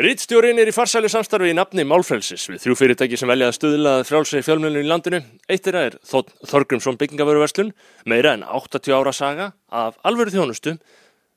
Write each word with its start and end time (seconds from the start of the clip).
Rittstjórin 0.00 0.56
er 0.56 0.70
í 0.70 0.72
farsælu 0.72 1.04
samstarfi 1.12 1.50
í 1.52 1.54
nafni 1.58 1.82
Málfrelsis 1.84 2.46
við 2.48 2.62
þrjú 2.62 2.74
fyrirtæki 2.80 3.18
sem 3.20 3.28
velja 3.28 3.50
að 3.50 3.58
stuðlaða 3.58 4.06
frjálsegi 4.08 4.46
fjölmjölinu 4.46 4.80
í 4.80 4.88
landinu. 4.88 5.20
Eitt 5.52 5.68
er 5.68 5.76
að 5.76 5.88
er 5.90 5.96
Þótt 6.08 6.32
Þorgrumsson 6.48 6.96
byggingavöruverslun, 7.02 7.74
meira 8.08 8.32
en 8.32 8.46
80 8.48 8.96
ára 8.96 9.12
saga 9.12 9.50
af 9.68 10.00
alvöru 10.08 10.32
þjónustu 10.32 10.78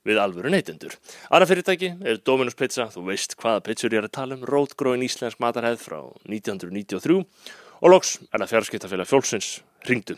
við 0.07 0.21
alvöru 0.23 0.55
neytendur. 0.55 0.96
Aðra 1.28 1.52
fyrirtæki 1.52 1.91
er 2.07 2.23
Dominus 2.23 2.55
Pizza, 2.55 2.88
þú 2.96 3.05
veist 3.10 3.36
hvaða 3.44 3.60
pizzur 3.68 3.92
ég 3.92 4.06
er 4.06 4.08
að 4.08 4.15
tala 4.22 4.40
um, 4.40 4.47
rótgróin 4.47 5.03
íslensk 5.03 5.44
matarheð 5.44 5.83
frá 5.83 5.99
1993 6.24 7.19
og 7.19 7.92
loks 7.92 8.22
er 8.31 8.40
það 8.40 8.56
fjarskiptafélag 8.56 9.12
fjólksins 9.12 9.53
ringdu. 9.92 10.15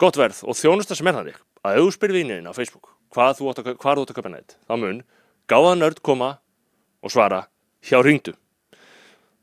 Gott 0.00 0.16
verð 0.16 0.40
og 0.48 0.56
þjónusta 0.56 0.96
sem 0.96 1.12
er 1.12 1.20
þannig 1.20 1.42
að 1.60 1.82
ef 1.82 1.84
þú 1.84 1.96
spyrir 2.00 2.22
vínin 2.22 2.48
á 2.48 2.56
Facebook 2.56 2.94
hvað 3.12 3.42
þú 3.42 3.52
átt 3.52 3.66
að, 3.66 3.74
að 3.76 4.14
köpa 4.16 4.32
nætt, 4.32 4.56
þá 4.64 4.78
mun 4.80 5.08
gáða 5.52 5.82
nörd 5.82 6.00
koma 6.00 6.38
og 7.04 7.12
svara 7.12 7.50
hjá 7.84 8.00
ringdu. 8.02 8.34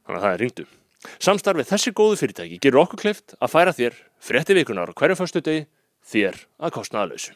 Þannig 0.06 0.18
að 0.18 0.26
það 0.26 0.34
er 0.34 0.42
ringdu. 0.46 0.68
Samstarfið 1.22 1.70
þessi 1.72 1.94
góðu 1.98 2.18
fyrirtæki 2.20 2.60
gerur 2.62 2.84
okkur 2.84 3.02
kleift 3.02 3.36
að 3.40 3.54
færa 3.54 3.74
þér 3.74 3.96
frétti 4.22 4.58
vikunar 4.58 4.92
á 4.92 4.98
hverjum 4.98 5.18
fyrstu 5.18 5.42
degi 5.46 5.64
þér 6.12 6.38
að 6.62 6.76
kostnaðalösu. 6.78 7.34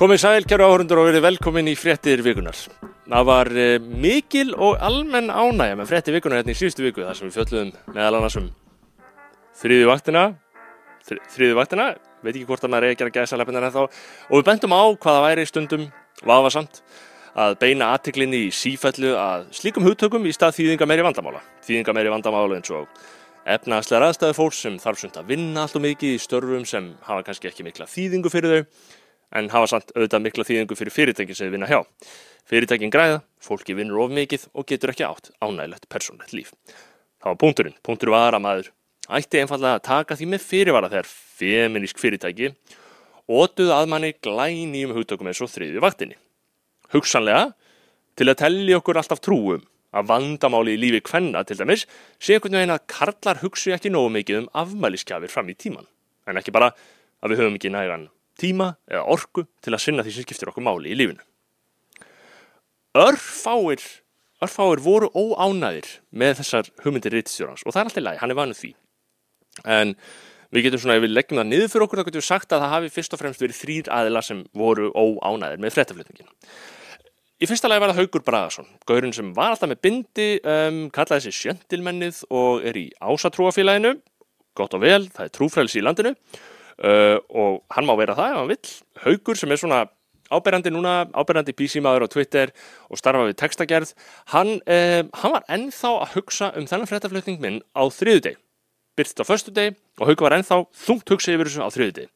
Komið 0.00 0.16
sæl, 0.16 0.44
kæru 0.48 0.64
áhörundur 0.64 0.96
og 1.02 1.10
verið 1.10 1.26
velkomin 1.26 1.66
í 1.68 1.74
fréttir 1.76 2.22
vikunar. 2.24 2.56
Það 3.04 3.24
var 3.28 3.48
uh, 3.52 3.88
mikil 4.00 4.54
og 4.56 4.78
almenn 4.80 5.26
ánægja 5.28 5.74
með 5.76 5.90
fréttir 5.90 6.14
vikunar 6.14 6.40
hérna 6.40 6.54
í 6.54 6.56
síðustu 6.56 6.86
viku 6.86 7.02
þar 7.04 7.18
sem 7.18 7.28
við 7.28 7.34
fjöldluðum 7.34 7.72
meðal 7.92 8.16
annars 8.16 8.38
um 8.40 8.46
þriði 9.60 9.90
vaktina, 9.90 10.22
þri, 11.04 11.18
þriði 11.34 11.58
vaktina, 11.58 11.88
veit 12.24 12.30
ekki 12.32 12.46
hvort 12.48 12.64
maður 12.64 12.86
er 12.88 12.94
ekki 12.94 13.06
að 13.10 13.18
gæsa 13.18 13.36
leppinnar 13.36 13.66
en 13.68 13.74
þá, 13.74 13.82
og 14.30 14.40
við 14.40 14.46
bendum 14.48 14.72
á 14.72 14.82
hvaða 15.04 15.26
væri 15.26 15.44
stundum 15.50 15.84
vafasamt 16.30 16.80
að 17.44 17.58
beina 17.60 17.90
aðtiklinni 17.92 18.40
í 18.46 18.54
sífællu 18.56 19.12
að 19.20 19.44
slíkum 19.58 19.84
hugtökum 19.84 20.24
í 20.24 20.32
stað 20.32 20.62
þýðinga 20.62 20.88
meiri 20.88 21.04
vandamála. 21.10 21.44
Þýðinga 21.68 21.96
meiri 21.98 22.14
vandamála 22.14 22.56
eins 22.56 22.72
og 22.72 22.88
efnaðslega 23.44 24.08
aðstæðu 24.08 24.38
fólks 24.40 24.64
sem 24.64 24.80
þarf 24.80 25.04
svona 25.04 25.20
að 25.20 25.30
vinna 25.34 25.66
allt 25.66 25.76
og 25.76 25.84
mikið 25.84 26.16
í 26.16 26.24
störfum 26.24 26.64
sem 26.68 26.88
hafa 27.04 27.28
kannski 27.28 27.52
ekki 27.52 27.68
mikla 27.68 27.88
þýðingu 27.88 28.32
fyrir 28.32 28.56
þau 28.56 28.98
en 29.36 29.50
hafa 29.52 29.70
samt 29.70 29.92
auðvitað 29.94 30.24
mikla 30.24 30.46
þýðingu 30.46 30.78
fyrir 30.78 30.94
fyrirtæki 30.94 31.36
sem 31.36 31.48
við 31.48 31.56
vinna 31.56 31.70
hjá. 31.70 31.80
Fyrirtækin 32.50 32.90
græða, 32.90 33.20
fólki 33.38 33.76
vinnur 33.78 34.02
of 34.04 34.14
mikið 34.14 34.48
og 34.54 34.66
getur 34.66 34.92
ekki 34.92 35.06
átt 35.06 35.30
ánægilegt 35.38 35.86
persónlegt 35.92 36.34
líf. 36.34 36.52
Það 37.20 37.30
var 37.30 37.40
punkturinn. 37.44 37.78
Punktur 37.86 38.12
var 38.14 38.34
að 38.34 38.44
maður 38.46 38.70
ætti 39.10 39.42
einfallega 39.42 39.78
að 39.78 39.86
taka 39.86 40.18
því 40.18 40.28
með 40.32 40.46
fyrirvara 40.46 40.90
þegar 40.90 41.10
feminísk 41.10 42.02
fyrirtæki 42.02 42.52
ótuð 43.30 43.72
að 43.74 43.90
manni 43.92 44.12
glæni 44.18 44.84
um 44.88 44.94
hugtökum 44.96 45.30
eins 45.30 45.42
og 45.44 45.50
þriðju 45.52 45.82
vaktinni. 45.84 46.18
Hugsanlega 46.90 47.52
til 48.18 48.28
að 48.30 48.40
telli 48.42 48.74
okkur 48.74 48.98
alltaf 48.98 49.22
trúum 49.22 49.66
að 49.94 50.06
vandamáli 50.10 50.76
í 50.76 50.80
lífi 50.80 51.02
kvenna 51.06 51.42
til 51.46 51.58
dæmis 51.58 51.86
sé 52.18 52.36
einhvern 52.36 52.58
veginn 52.58 52.74
að 52.74 52.86
karlar 52.90 53.42
hugsi 53.42 53.74
ekki 53.74 53.90
nógu 53.90 54.10
mikið 54.18 54.42
um 54.42 54.48
afmæliskjafir 54.62 55.30
fram 55.30 55.50
í 55.50 55.58
tíman. 55.58 55.86
En 56.26 56.38
ekki 56.38 56.54
bara 56.54 56.72
að 57.22 57.32
við 57.32 57.42
höfum 57.42 57.58
ekki 57.58 57.72
nægan 57.74 58.08
tíma 58.40 58.72
eða 58.90 59.04
orku 59.14 59.44
til 59.62 59.74
að 59.74 59.82
sinna 59.84 60.04
því 60.06 60.14
sem 60.16 60.26
skiptir 60.26 60.50
okkur 60.50 60.64
máli 60.64 60.92
í 60.92 60.96
lífinu. 60.98 61.22
Örfáir, 62.98 63.84
örfáir 64.42 64.82
voru 64.82 65.10
óánæðir 65.14 65.86
með 66.10 66.40
þessar 66.40 66.72
hugmyndir 66.82 67.14
rittstjórnans 67.14 67.62
og 67.62 67.74
það 67.74 67.80
er 67.82 67.90
alltaf 67.90 68.06
læg, 68.06 68.18
hann 68.22 68.34
er 68.34 68.40
vanuð 68.40 68.60
því. 68.62 68.72
En 69.78 69.94
við 70.50 70.66
getum 70.66 70.82
svona, 70.82 70.98
ef 70.98 71.04
við 71.04 71.14
leggjum 71.14 71.40
það 71.40 71.48
niður 71.52 71.70
fyrir 71.70 71.86
okkur, 71.86 72.00
þá 72.00 72.08
getum 72.08 72.22
við 72.22 72.28
sagt 72.32 72.52
að 72.56 72.64
það 72.64 72.74
hafi 72.74 72.92
fyrst 72.96 73.14
og 73.14 73.22
fremst 73.22 73.44
verið 73.44 73.60
þrýr 73.60 73.90
aðila 73.94 74.22
sem 74.26 74.44
voru 74.56 74.90
óánæðir 74.90 75.62
með 75.62 75.74
frettaflutningin. 75.76 76.30
Í 77.40 77.48
fyrsta 77.48 77.70
lagi 77.70 77.80
var 77.80 77.94
það 77.94 78.02
Haugur 78.02 78.24
Bragason, 78.26 78.66
gaurinn 78.88 79.14
sem 79.16 79.30
var 79.36 79.54
alltaf 79.54 79.70
með 79.70 79.78
bindi, 79.86 80.30
um, 80.44 80.80
kallaði 80.92 81.28
sig 81.28 81.38
sjöndilmennið 81.38 82.24
og 82.36 82.66
er 82.68 82.76
í 82.76 82.88
ásatrúafélaginu, 83.00 83.94
gott 84.58 84.74
og 84.76 84.82
vel, 84.82 85.06
það 85.14 85.28
er 85.28 85.32
trúfrælsi 85.38 85.80
í 85.80 85.84
landinu 85.86 86.12
uh, 86.84 87.16
og 87.30 87.62
hann 87.74 87.88
má 87.88 87.94
vera 88.00 88.16
það 88.18 88.34
ef 88.34 88.38
hann 88.40 88.52
vill. 88.52 88.74
Haugur 89.04 89.40
sem 89.40 89.52
er 89.52 89.60
svona 89.60 89.80
áberandi 90.30 90.70
núna, 90.70 90.94
áberandi 91.16 91.54
písimaður 91.56 92.06
á 92.06 92.12
Twitter 92.12 92.52
og 92.88 93.00
starfa 93.00 93.26
við 93.28 93.38
textagerð, 93.40 93.94
hann, 94.34 94.58
uh, 94.66 95.02
hann 95.22 95.34
var 95.36 95.48
ennþá 95.50 95.94
að 96.04 96.14
hugsa 96.18 96.52
um 96.58 96.68
þennan 96.70 96.90
frettaflutning 96.90 97.40
minn 97.42 97.58
á 97.74 97.82
þriðu 97.90 98.26
deg. 98.28 98.38
Byrst 98.98 99.22
á 99.22 99.24
förstu 99.26 99.54
deg 99.54 99.78
og 99.98 100.06
Haugur 100.10 100.28
var 100.28 100.38
ennþá 100.38 100.62
þungt 100.86 101.14
hugsa 101.14 101.34
yfir 101.34 101.50
þessu 101.50 101.66
á 101.66 101.70
þriðu 101.72 101.96
deg. 102.02 102.12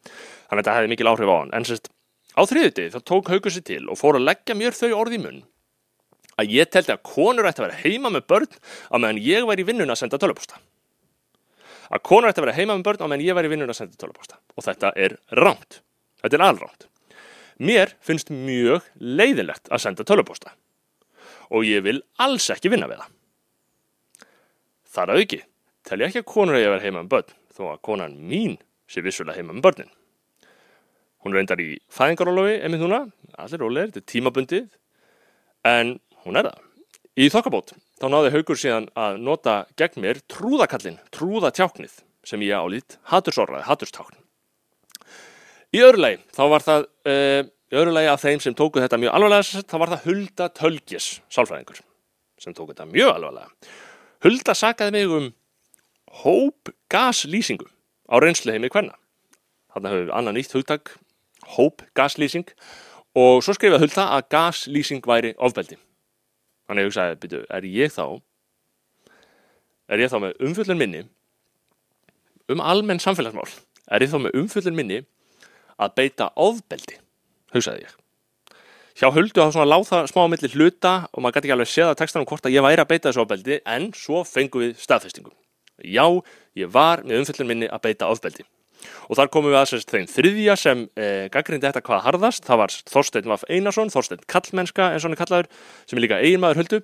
Þannig 0.50 0.60
að 0.60 0.62
þetta 0.62 0.78
hefði 0.78 0.94
mikil 0.94 1.10
áhrif 1.10 1.32
á 1.32 1.36
hann. 1.38 1.52
En 1.56 1.66
sérst, 1.66 1.90
á 2.34 2.42
þriðu 2.44 2.76
deg 2.78 2.94
þá 2.94 3.00
tók 3.02 3.32
Haugur 3.32 3.54
sér 3.54 3.66
til 3.66 3.82
og 3.88 3.98
fór 3.98 4.20
að 4.20 4.28
leggja 4.28 4.58
mér 4.58 4.76
þau 4.76 4.92
orði 5.00 5.20
í 5.20 5.24
munn 5.24 5.42
að 6.40 6.54
ég 6.54 6.70
telti 6.70 6.94
að 6.94 7.04
konur 7.06 7.48
ætti 7.48 7.62
að 7.62 7.68
vera 7.68 7.82
heima 7.84 8.12
með 8.12 8.26
börn 8.30 8.56
á 8.90 8.96
meðan 8.98 9.20
ég 9.22 9.46
væri 9.48 9.64
í 9.64 9.68
vinnun 9.68 9.92
að 9.92 10.00
senda 10.02 10.20
töluposta 10.20 10.58
að 11.90 12.04
konur 12.06 12.30
ætti 12.30 12.42
að 12.42 12.48
vera 12.48 12.58
heima 12.58 12.76
með 12.78 12.88
börn 12.88 13.04
á 13.04 13.06
meðan 13.06 13.26
ég 13.26 13.38
væri 13.38 13.52
vinnun 13.52 13.72
að 13.72 13.80
senda 13.80 14.00
töluposta 14.00 14.40
og 14.56 14.66
þetta 14.66 14.92
er 14.96 15.16
ránt, 15.36 15.80
þetta 16.22 16.38
er 16.38 16.46
alránt 16.48 16.88
mér 17.58 17.94
finnst 18.02 18.30
mjög 18.32 18.86
leiðilegt 18.98 19.70
að 19.70 19.82
senda 19.84 20.06
töluposta 20.06 20.54
og 21.54 21.66
ég 21.66 21.84
vil 21.84 22.00
alls 22.22 22.48
ekki 22.50 22.70
vinna 22.72 22.88
við 22.90 23.02
það. 23.02 23.10
Þar 24.94 25.12
að 25.12 25.20
auki 25.22 25.40
tel 25.84 26.00
ég 26.00 26.08
ekki 26.08 26.22
að 26.22 26.30
konur 26.32 26.58
að 26.58 26.66
vera 26.68 26.82
heima 26.82 27.02
með 27.02 27.12
börn 27.14 27.36
þó 27.54 27.62
að 27.72 27.82
konan 27.86 28.16
mín 28.30 28.56
sé 28.90 29.04
vissulega 29.04 29.38
heima 29.38 29.54
með 29.54 29.66
börnin. 29.68 29.92
Hún 31.24 31.36
reyndar 31.36 31.62
í 31.62 31.78
fæðingarólofi 31.92 32.58
emið 32.66 32.84
núna, 32.84 33.00
allir 33.40 33.62
rólegir, 33.62 33.92
þetta 33.92 34.02
er 34.02 34.10
tímabundið. 34.12 34.66
En 35.64 35.94
hún 36.24 36.36
er 36.36 36.50
það. 36.50 36.58
Í 37.16 37.28
þokkabót 37.32 37.72
þá 38.00 38.06
náði 38.10 38.32
Haugur 38.34 38.58
síðan 38.60 38.88
að 38.98 39.20
nota 39.22 39.54
gegn 39.78 40.02
mér 40.04 40.20
trúðakallin, 40.30 40.98
trúðatjáknið 41.14 42.00
sem 42.26 42.44
ég 42.44 42.56
álít 42.56 42.98
hatursorraði, 43.10 43.66
haturstákn. 43.68 44.18
Í 45.74 45.82
öðru 45.82 46.04
lagi, 46.04 46.20
þá 46.34 46.42
var 46.52 46.64
það, 46.64 46.86
uh, 47.10 47.40
í 47.72 47.78
öðru 47.78 47.94
lagi 47.96 48.10
af 48.12 48.22
þeim 48.22 48.42
sem 48.42 48.56
tóku 48.56 48.82
þetta 48.82 49.00
mjög 49.02 49.16
alvarlega, 49.18 49.62
þá 49.66 49.76
var 49.82 49.94
það 49.94 50.04
Hulda 50.08 50.50
Tölgjes, 50.54 51.08
sálfræðingur, 51.34 51.80
sem 52.40 52.54
tóku 52.54 52.74
þetta 52.74 52.90
mjög 52.90 53.14
alvarlega. 53.16 53.72
Hulda 54.24 54.54
sakaði 54.56 54.94
mig 54.94 55.14
um 55.18 55.32
hóp 56.22 56.70
gaslýsingu 56.92 57.66
á 58.06 58.14
reynsluheimi 58.22 58.70
hverna. 58.70 58.94
Þannig 59.74 59.90
hefur 59.90 60.06
við 60.06 60.14
annan 60.14 60.38
nýtt 60.38 60.54
hugtak, 60.54 60.94
hóp 61.56 61.82
gaslýsing 61.98 62.46
og 63.18 63.42
svo 63.44 63.54
skrifaði 63.56 63.88
Hulda 63.88 64.06
að 64.14 64.28
gaslýsing 64.34 65.02
væri 65.06 65.34
ofbeldi. 65.34 65.78
Þannig 66.64 66.84
ég 66.84 66.90
hugsaði, 66.90 67.18
byrju, 67.22 67.42
er 67.52 67.68
ég 67.68 67.92
þá 67.92 68.06
er 69.92 70.00
ég 70.00 70.12
þá 70.12 70.18
með 70.24 70.44
umfjöldun 70.48 70.80
minni 70.80 71.02
um 72.52 72.62
almenn 72.64 73.02
samfélagsmál? 73.02 73.48
Er 73.92 74.04
ég 74.04 74.12
þá 74.12 74.20
með 74.24 74.38
umfjöldun 74.40 74.78
minni 74.78 75.02
að 75.76 75.96
beita 75.98 76.30
ofbeldi? 76.40 77.00
hugsaði 77.54 77.84
ég. 77.84 77.92
Hjá 78.94 79.08
höldu 79.14 79.42
þá 79.42 79.54
svona 79.54 79.66
láð 79.66 79.88
það 79.88 80.08
smá 80.10 80.20
milli 80.30 80.50
hluta 80.54 80.92
og 81.10 81.22
maður 81.22 81.36
gæti 81.36 81.48
ekki 81.48 81.54
alveg 81.56 81.70
séð 81.70 81.90
að 81.90 81.96
textanum 82.00 82.28
hvort 82.30 82.46
að 82.46 82.54
ég 82.54 82.64
væri 82.66 82.82
að 82.82 82.90
beita 82.92 83.10
þessu 83.10 83.22
ofbeldi 83.24 83.58
en 83.74 83.88
svo 83.98 84.22
fengum 84.28 84.62
við 84.62 84.76
staðfestingum 84.82 85.34
já, 85.82 86.06
ég 86.54 86.70
var 86.70 87.02
með 87.02 87.22
umfjöldun 87.22 87.50
minni 87.50 87.70
að 87.70 87.82
beita 87.88 88.10
ofbeldi 88.10 88.46
og 89.08 89.18
þar 89.18 89.30
komum 89.34 89.52
við 89.52 89.60
aðsest 89.60 89.92
þeim 89.92 90.06
þriðja 90.10 90.56
sem 90.60 90.84
eh, 90.98 91.26
gaggrindi 91.32 91.68
þetta 91.68 91.82
hvað 91.86 92.04
harðast, 92.08 92.44
það 92.46 92.60
var 92.62 92.76
Þorstein 92.92 93.30
Vaff 93.30 93.46
Einarsson, 93.48 93.92
Þorstein 93.94 94.24
Kallmennska 94.30 94.90
eins 94.92 95.02
og 95.04 95.10
hann 95.10 95.16
er 95.16 95.22
kallaður, 95.22 95.50
sem 95.88 95.98
er 95.98 96.06
líka 96.06 96.20
eiginmaður 96.22 96.62
Huldu. 96.62 96.80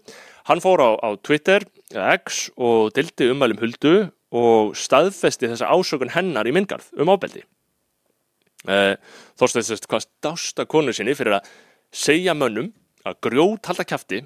Hann 0.51 0.65
fór 0.65 0.85
á, 0.85 0.91
á 1.01 1.09
Twitter 1.23 1.67
X 2.17 2.43
og 2.57 2.93
dildi 2.97 3.31
umælum 3.33 3.63
Huldu 3.63 3.95
og 4.31 4.77
staðfesti 4.79 5.51
þessa 5.51 5.71
ásökun 5.73 6.13
hennar 6.15 6.47
í 6.47 6.55
myndgarð 6.55 6.93
um 7.03 7.11
ábeldi 7.11 7.43
eh, 8.69 8.95
Þorstein 9.41 9.67
sérst 9.67 9.89
hvað 9.91 10.07
stásta 10.07 10.67
konu 10.71 10.95
sinni 10.95 11.17
fyrir 11.19 11.41
að 11.41 11.51
segja 11.91 12.37
mönnum 12.39 12.71
að 13.07 13.19
grjót 13.27 13.71
halda 13.71 13.87
kæfti 13.89 14.23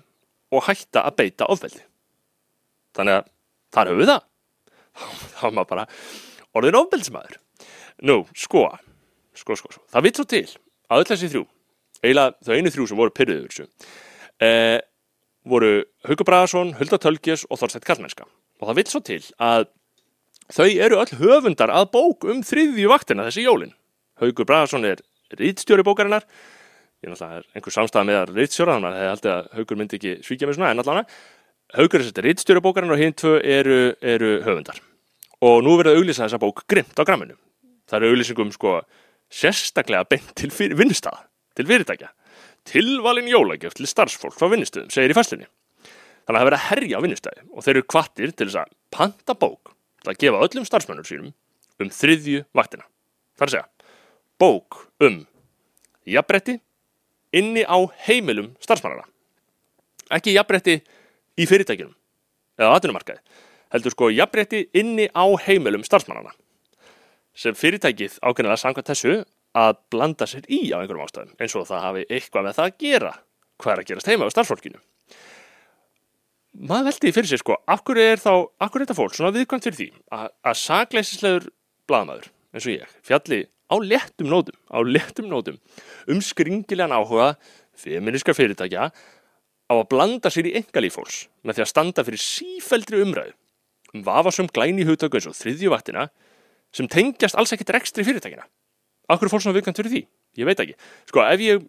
og 0.55 0.67
hætta 0.69 1.05
að 1.07 1.17
beita 1.21 1.49
ofbeldi. 1.51 1.83
Þannig 2.95 3.21
að 3.21 3.31
þar 3.75 3.91
höfum 3.91 4.03
við 4.03 4.13
það. 4.13 4.27
Þá 5.35 5.41
var 5.43 5.55
maður 5.57 5.71
bara 5.73 5.87
orðin 6.55 6.81
ofbeldismæður. 6.81 7.41
Nú, 8.03 8.25
sko, 8.35 8.67
sko, 9.37 9.55
sko, 9.55 9.71
sko, 9.71 9.83
það 9.93 10.07
vitt 10.09 10.19
svo 10.19 10.25
til 10.27 10.47
að 10.91 11.03
öll 11.03 11.11
þessi 11.13 11.31
þrjú, 11.31 11.45
eiginlega 12.03 12.35
þau 12.45 12.57
einu 12.57 12.73
þrjú 12.75 12.89
sem 12.91 12.99
voru 12.99 13.15
pyrruðið 13.15 13.47
þessu, 13.47 13.69
eh, 14.43 14.81
voru 15.47 15.71
Haugur 16.09 16.27
Bragason, 16.27 16.75
Hulda 16.79 16.99
Tölgjus 16.99 17.45
og 17.51 17.61
Þorstætt 17.61 17.87
Kallmennska. 17.87 18.27
Og 18.61 18.69
það 18.69 18.79
vitt 18.81 18.93
svo 18.93 19.01
til 19.05 19.21
að 19.39 19.69
þau 20.53 20.69
eru 20.69 21.01
öll 21.03 21.19
höfundar 21.21 21.73
að 21.73 21.91
bók 21.95 22.27
um 22.29 22.43
þriðju 22.43 22.91
vaktina 22.91 23.29
þessi 23.29 23.47
jólin. 23.47 23.75
Haugur 24.21 24.49
Bragason 24.49 24.85
er 24.89 25.03
rýtstjóri 25.35 25.85
bókarinnar, 25.87 26.25
ég 27.05 27.11
náttúrulega 27.11 27.41
er 27.41 27.47
einhver 27.55 27.75
samstæða 27.75 28.07
með 28.09 28.21
að 28.21 28.35
rýtstjóra, 28.39 28.77
þannig 28.77 28.91
að 28.91 28.99
það 28.99 29.11
held 29.13 29.31
að 29.35 29.49
Haugur 29.59 29.81
myndi 29.81 29.99
ekki 29.99 30.17
svíkja 30.25 30.49
mig 30.49 30.59
svona, 30.59 30.71
en 30.71 30.83
allavega, 30.83 31.23
Haugur 31.75 32.01
er 32.01 32.09
þetta 32.09 32.27
rýtstjóri 32.29 32.65
bókarinnar 32.65 32.97
og 32.97 33.03
hinn 33.03 33.17
tvö 33.19 33.39
eru, 33.43 33.79
eru 34.01 34.37
höfundar. 34.47 34.79
Og 35.45 35.65
nú 35.65 35.75
verður 35.81 35.99
auðlýsa 35.99 36.25
þessa 36.25 36.41
bók 36.41 36.65
grimt 36.71 36.97
á 36.97 37.03
gramminu. 37.05 37.37
Það 37.95 38.03
eru 38.03 38.11
auðlýsingum 38.11 38.49
sko 38.51 38.71
sérstaklega 39.31 40.07
beint 40.11 40.33
til 40.35 40.51
vinnustada, 40.51 41.29
til 41.55 41.69
fyrirtækja. 41.69 42.09
Tilvalin 42.67 43.29
jólagjöf 43.31 43.77
til 43.79 43.87
starfsfólk 43.87 44.35
frá 44.35 44.49
vinnustöðum, 44.51 44.91
segir 44.91 45.15
í 45.15 45.15
fæslinni. 45.15 45.47
Þannig 46.27 46.35
að 46.35 46.41
það 46.41 46.49
verður 46.49 46.59
að 46.59 46.67
herja 46.73 46.99
á 46.99 47.05
vinnustæði 47.05 47.47
og 47.53 47.63
þeir 47.63 47.75
eru 47.77 47.87
kvattir 47.95 48.35
til 48.35 48.49
þess 48.49 48.61
að 48.65 48.75
panta 48.97 49.39
bók 49.39 49.71
til 50.03 50.11
að 50.11 50.21
gefa 50.25 50.43
öllum 50.49 50.67
starfsmönnur 50.67 51.07
sínum 51.07 51.31
um 51.79 51.95
þriðju 51.95 52.43
vaktina. 52.57 52.87
Það 53.39 53.47
er 53.47 53.51
að 53.53 53.55
segja, 53.55 53.89
bók 54.43 54.83
um 55.07 55.21
jafnbretti 56.17 56.59
inni 57.39 57.63
á 57.63 57.79
heimilum 58.09 58.57
starfsmannara. 58.65 59.07
Ekki 60.19 60.35
jafnbretti 60.35 60.81
í 61.39 61.47
fyrirtækjunum 61.47 61.95
eða 62.59 62.75
atvinnumarkaði, 62.75 63.23
heldur 63.71 63.95
sko 63.95 64.11
jafnbretti 64.11 64.67
inni 64.83 65.07
á 65.15 65.27
heimilum 65.47 65.87
starfsmannana 65.87 66.35
sem 67.35 67.57
fyrirtækið 67.59 68.19
ákveðinlega 68.23 68.63
samkvæmt 68.63 68.91
þessu 68.93 69.15
að 69.55 69.79
blanda 69.93 70.27
sér 70.31 70.47
í 70.51 70.61
á 70.75 70.79
einhverjum 70.81 71.05
ástæðum 71.05 71.37
eins 71.39 71.55
og 71.59 71.69
það 71.69 71.87
hafi 71.87 72.05
eitthvað 72.09 72.47
með 72.47 72.59
það 72.59 72.69
að 72.69 72.77
gera. 72.85 73.13
Hvað 73.63 73.73
er 73.73 73.83
að 73.83 73.89
gerast 73.91 74.11
heima 74.11 74.27
á 74.27 74.35
starfsfólkinu? 74.35 74.83
Maður 76.55 76.87
veldi 76.91 77.13
fyrir 77.15 77.31
sér 77.31 77.43
sko 77.43 77.57
akkur 77.71 77.99
er 77.99 78.23
þá, 78.23 78.33
akkur 78.63 78.83
er 78.83 78.87
þetta 78.87 78.99
fólk 78.99 79.17
svona 79.17 79.35
viðkvæmt 79.35 79.67
fyrir 79.67 79.79
því 79.79 79.89
að, 80.15 80.29
að 80.47 80.59
sagleisislegur 80.61 81.49
bladamæður 81.91 82.31
eins 82.55 82.67
og 82.69 82.75
ég 82.75 82.95
fjalli 83.07 83.41
á 83.67 83.77
lettum 83.83 84.31
nótum 84.31 84.59
á 84.71 84.79
lettum 84.87 85.31
nótum 85.31 85.59
um 86.11 86.21
skringilegan 86.23 86.95
áhuga 86.95 87.33
feministka 87.75 88.35
fyrirtækja 88.37 88.91
á 88.91 89.75
að 89.75 89.89
blanda 89.91 90.31
sér 90.31 90.51
í 90.51 90.55
engalífólks 90.61 91.25
með 91.43 91.59
því 91.59 91.65
að 91.65 91.73
standa 91.73 92.05
fyrir 92.07 92.23
sífældri 92.23 93.03
umræðu 93.03 93.35
um 93.95 94.05
vafasum 94.07 94.51
glæni 94.51 94.87
hugtöku 94.87 95.19
eins 95.19 95.31
og 95.31 95.39
þriðjuvaktina 95.39 96.07
sem 96.75 96.91
tengjast 96.91 97.39
alls 97.39 97.55
ekkert 97.55 97.75
rekstri 97.77 98.05
fyrirtækina 98.07 98.47
Akkur 99.13 99.29
fólk 99.29 99.45
svona 99.45 99.59
viðkvæmt 99.59 99.79
fyrir 99.81 99.93
því? 99.93 100.03
Ég 100.41 100.49
veit 100.49 100.61
ekki. 100.63 100.75
Sko, 101.11 101.23
ef 101.29 101.43
ég, 101.45 101.65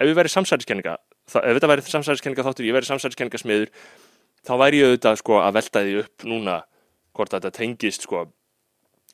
ef 0.00 0.08
ég 0.08 0.16
væri 0.16 0.32
samsæðiskenninga, 0.32 0.96
ef 1.28 1.36
þetta 1.36 1.68
væri 1.68 1.84
samsæðiskenninga 1.84 2.46
þáttur, 2.46 2.68
ég 2.68 2.76
væri 2.76 2.88
samsæðiskenninga 2.88 3.40
smiður, 3.42 3.72
þá 4.48 4.52
væri 4.62 4.80
ég 4.80 4.88
auðvitað 4.88 5.20
sko 5.20 5.40
að 5.42 5.56
velta 5.58 5.84
því 5.84 5.96
upp 6.00 6.26
núna 6.30 6.56
hvort 7.16 7.36
þetta 7.36 7.52
tengist 7.58 8.08
sko, 8.08 8.24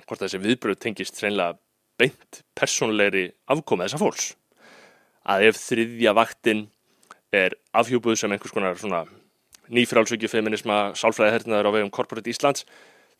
hvort 0.06 0.22
þessi 0.22 0.42
viðbröð 0.44 0.80
tengist 0.86 1.18
hreinlega 1.18 1.58
beint 1.98 2.42
persónleiri 2.54 3.26
afkomið 3.50 3.88
þessa 3.88 4.02
fólks. 4.04 4.32
Að 5.26 5.48
ef 5.48 5.58
þriðja 5.58 6.14
vaktinn 6.14 6.66
er 7.34 7.58
afhjúbuð 7.74 8.20
sem 8.20 8.30
einhvers 8.30 8.54
konar 8.54 9.10
nýfrálsökju 9.66 10.30
feminisma, 10.30 10.92
sálfræðihernaður 10.94 11.66
á 11.66 11.74
vegum 11.74 11.90
Corporate 11.90 12.30
Íslands, 12.30 12.62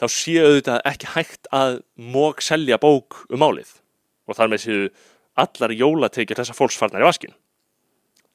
þá 0.01 0.07
séu 0.13 0.45
auðvitað 0.45 0.81
ekki 0.91 1.11
hægt 1.15 1.51
að 1.55 1.81
mók 1.97 2.43
selja 2.45 2.79
bók 2.81 3.23
um 3.31 3.41
málið 3.41 3.79
og 4.27 4.39
þar 4.39 4.53
með 4.53 4.65
séu 4.65 4.89
allar 5.37 5.75
jólateikir 5.77 6.39
þessa 6.39 6.57
fólks 6.57 6.79
farnar 6.81 7.05
í 7.05 7.09
vaskin. 7.09 7.35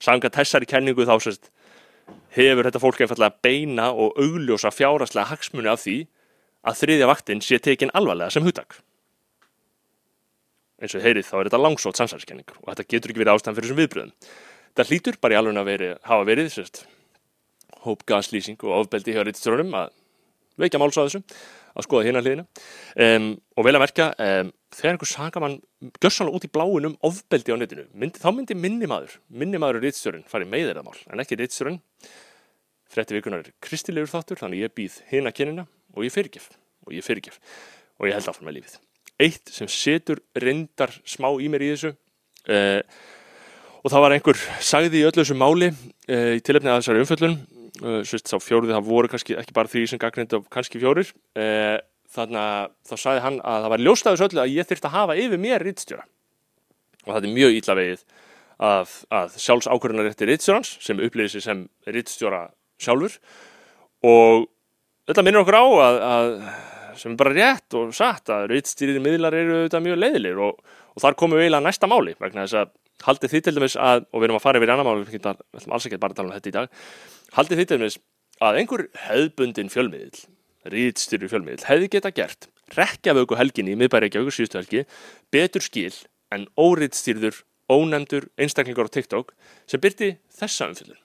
Sanga 0.02 0.32
þessari 0.34 0.70
kenningu 0.70 1.06
þá 1.06 1.18
sérst 1.22 1.52
hefur 2.36 2.68
þetta 2.68 2.82
fólk 2.82 3.02
einfallega 3.04 3.38
beina 3.44 3.90
og 3.92 4.18
augljósa 4.22 4.72
fjáraslega 4.74 5.30
hagsmunni 5.32 5.72
af 5.72 5.84
því 5.84 5.98
að 6.68 6.80
þriðja 6.82 7.10
vaktinn 7.10 7.44
sé 7.46 7.60
tekin 7.60 7.94
alvarlega 7.98 8.34
sem 8.34 8.46
húttak. 8.46 8.80
Eins 10.82 10.96
og 10.98 11.04
heyrið 11.06 11.28
þá 11.28 11.36
er 11.38 11.50
þetta 11.50 11.62
langsótt 11.62 12.00
samsæðiskenning 12.00 12.56
og 12.58 12.72
þetta 12.72 12.88
getur 12.90 13.14
ekki 13.14 13.22
verið 13.22 13.36
ástæðan 13.36 13.58
fyrir 13.58 13.70
þessum 13.70 13.82
viðbröðum. 13.82 14.14
Það 14.78 14.92
hlýtur 14.92 15.18
bara 15.22 15.36
í 15.36 15.38
alveg 15.38 15.60
að 15.62 15.70
veri, 15.70 15.90
hafa 16.08 16.28
verið 16.30 16.52
sérst 16.56 16.84
hópgaslýsing 17.86 18.62
og 18.66 18.78
ofbeldi 18.80 19.14
hjá 19.14 19.26
reytistrónum 19.26 19.76
að 19.78 19.92
veikja 20.62 20.82
máls 20.82 20.98
á 20.98 21.04
þessu 21.04 21.22
að 21.72 21.86
skoða 21.86 22.08
hérna 22.08 22.24
hliðina. 22.24 22.46
Um, 23.00 23.30
og 23.56 23.68
vel 23.68 23.76
að 23.78 23.84
verka 23.86 24.10
um, 24.16 24.52
þegar 24.76 24.96
einhver 24.96 25.12
sanga 25.12 25.44
mann 25.44 25.60
gössanlega 26.04 26.40
út 26.40 26.48
í 26.48 26.52
bláin 26.52 26.90
um 26.92 26.98
ofbeldi 27.08 27.56
á 27.56 27.58
netinu 27.60 27.86
myndi, 27.92 28.22
þá 28.22 28.30
myndi 28.36 28.58
minni 28.58 28.90
maður, 28.90 29.18
minni 29.28 29.62
maður 29.62 29.80
og 29.80 29.88
rýtstjórun 29.88 30.28
farið 30.32 30.52
með 30.52 30.68
þeirra 30.70 30.86
mál, 30.86 31.00
en 31.12 31.24
ekki 31.24 31.40
rýtstjórun 31.40 31.80
frétti 32.92 33.16
vikunar 33.16 33.46
er 33.46 33.54
kristilegur 33.64 34.12
þáttur 34.12 34.42
þannig 34.42 34.66
ég 34.66 34.76
býð 34.76 35.00
hérna 35.12 35.34
kynina 35.36 35.68
og 35.96 36.06
ég 36.06 36.14
fyrirgef 36.14 36.50
og 36.88 36.96
ég 36.96 37.06
fyrirgef 37.06 37.40
og 38.00 38.10
ég 38.10 38.18
held 38.18 38.32
áfram 38.32 38.50
með 38.50 38.60
lífið. 38.60 38.78
Eitt 39.22 39.52
sem 39.54 39.70
setur 39.70 40.22
reyndar 40.36 40.94
smá 41.08 41.30
í 41.40 41.48
mér 41.52 41.66
í 41.68 41.72
þessu 41.74 41.94
uh, 41.94 42.82
og 43.82 43.94
það 43.94 44.06
var 44.06 44.16
einhver 44.16 44.44
sagði 44.64 45.02
í 45.02 45.08
öllu 45.08 45.24
þessu 45.24 45.38
máli 45.40 45.72
uh, 45.72 46.34
í 46.38 46.44
tilöfni 46.44 46.72
að 46.72 46.82
þessari 46.82 47.04
umföllun 47.06 47.38
sérst 47.82 48.30
sá 48.30 48.38
fjórið, 48.42 48.76
það 48.76 48.90
voru 48.90 49.12
kannski 49.12 49.38
ekki 49.42 49.56
bara 49.58 49.72
því 49.72 49.86
sem 49.90 50.02
gaggrind 50.02 50.34
af 50.38 50.48
kannski 50.54 50.82
fjórir. 50.82 51.12
Uh, 51.38 51.78
þannig 52.12 52.42
að 52.42 52.74
þá 52.90 52.96
sagði 53.00 53.24
hann 53.26 53.38
að 53.48 53.66
það 53.66 53.74
var 53.74 53.84
ljóstaðus 53.86 54.26
öllu 54.28 54.42
að 54.44 54.56
ég 54.56 54.68
þurfti 54.68 54.90
að 54.90 54.98
hafa 54.98 55.20
yfir 55.22 55.40
mér 55.42 55.64
rittstjóra 55.64 56.04
og 57.06 57.14
það 57.14 57.24
er 57.24 57.36
mjög 57.38 57.56
ítla 57.58 57.76
vegið 57.80 58.02
að, 58.62 58.96
að 59.18 59.38
sjálfs 59.42 59.70
ákvörðunar 59.72 60.10
rétti 60.10 60.28
rittstjórans 60.30 60.74
sem 60.84 61.00
upplýðir 61.02 61.34
sig 61.34 61.46
sem 61.46 61.64
rittstjóra 61.88 62.42
sjálfur. 62.82 63.16
Og 64.06 64.46
þetta 65.10 65.24
minnir 65.26 65.42
okkur 65.42 65.58
á 65.58 65.66
að, 65.66 66.02
að 66.12 66.36
sem 67.00 67.14
er 67.14 67.20
bara 67.20 67.34
rétt 67.36 67.78
og 67.80 67.94
satt 67.96 68.32
að 68.34 68.50
rittstýriði 68.52 69.02
miðlar 69.04 69.36
eru 69.38 69.58
auðvitað 69.60 69.86
mjög 69.88 70.00
leiðilir 70.02 70.42
og, 70.48 70.62
og 70.96 71.04
þar 71.04 71.18
komum 71.20 71.40
við 71.40 71.48
eiginlega 71.48 71.68
næsta 71.68 71.90
máli 71.92 72.16
vegna 72.20 72.46
þess 72.46 72.60
að 72.62 72.74
haldið 73.06 73.34
því 73.34 73.42
til 73.46 73.56
dæmis 73.58 73.78
að, 73.82 74.06
og 74.12 74.22
við 74.22 74.28
erum 74.28 74.38
að 74.38 74.46
fara 74.46 74.62
yfir 74.62 74.74
annar 74.76 74.88
máli, 74.88 75.06
við 75.08 75.20
ætlum 75.22 75.76
alls 75.76 75.88
ekki 75.90 76.02
bara 76.02 76.14
að 76.16 76.22
tala 76.22 76.30
um 76.30 76.38
þetta 76.38 76.52
í 76.52 76.56
dag 76.58 76.80
haldið 77.38 77.62
því 77.62 77.68
til 77.68 77.80
dæmis 77.80 78.00
að 78.42 78.62
einhver 78.62 78.86
hefðbundin 79.08 79.72
fjölmiðil 79.74 80.24
rýtstýru 80.72 81.30
fjölmiðil 81.32 81.68
hefði 81.70 81.92
geta 81.96 82.14
gert 82.14 82.50
rekjavöku 82.78 83.38
helginni 83.40 83.76
í 83.76 83.80
miðbæri-Reykjavík 83.82 84.36
síðustu 84.36 84.60
helgi 84.62 84.84
betur 85.34 85.66
skil 85.66 85.94
en 86.32 86.48
órýtstýrður, 86.56 87.42
ónefndur 87.72 88.30
einstaklingar 88.40 88.88
á 88.88 88.94
TikTok 88.96 89.34
sem 89.68 89.82
byrti 89.84 90.14
þessa 90.38 90.70
umfyllun. 90.72 91.00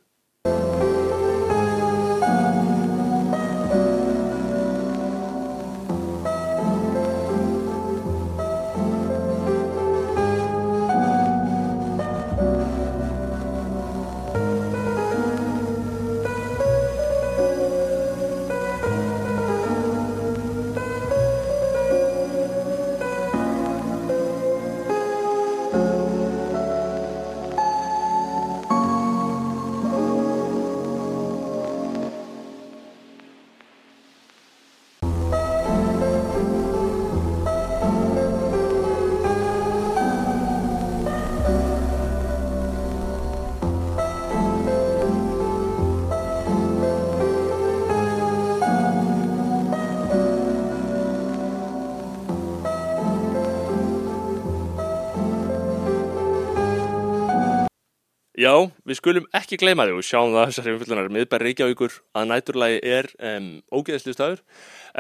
Já, 58.37 58.53
við 58.85 58.99
skulum 58.99 59.27
ekki 59.33 59.57
gleyma 59.57 59.87
því 59.89 59.95
og 59.97 60.05
sjáum 60.05 60.35
það 60.35 60.51
þessari 60.51 60.73
umfyllunar 60.75 61.07
miðbær 61.15 61.43
Reykjavíkur 61.47 61.95
að 62.21 62.27
næturlægi 62.29 62.83
er 62.85 63.09
um, 63.31 63.47
ógeðslu 63.73 64.13
staður 64.13 64.43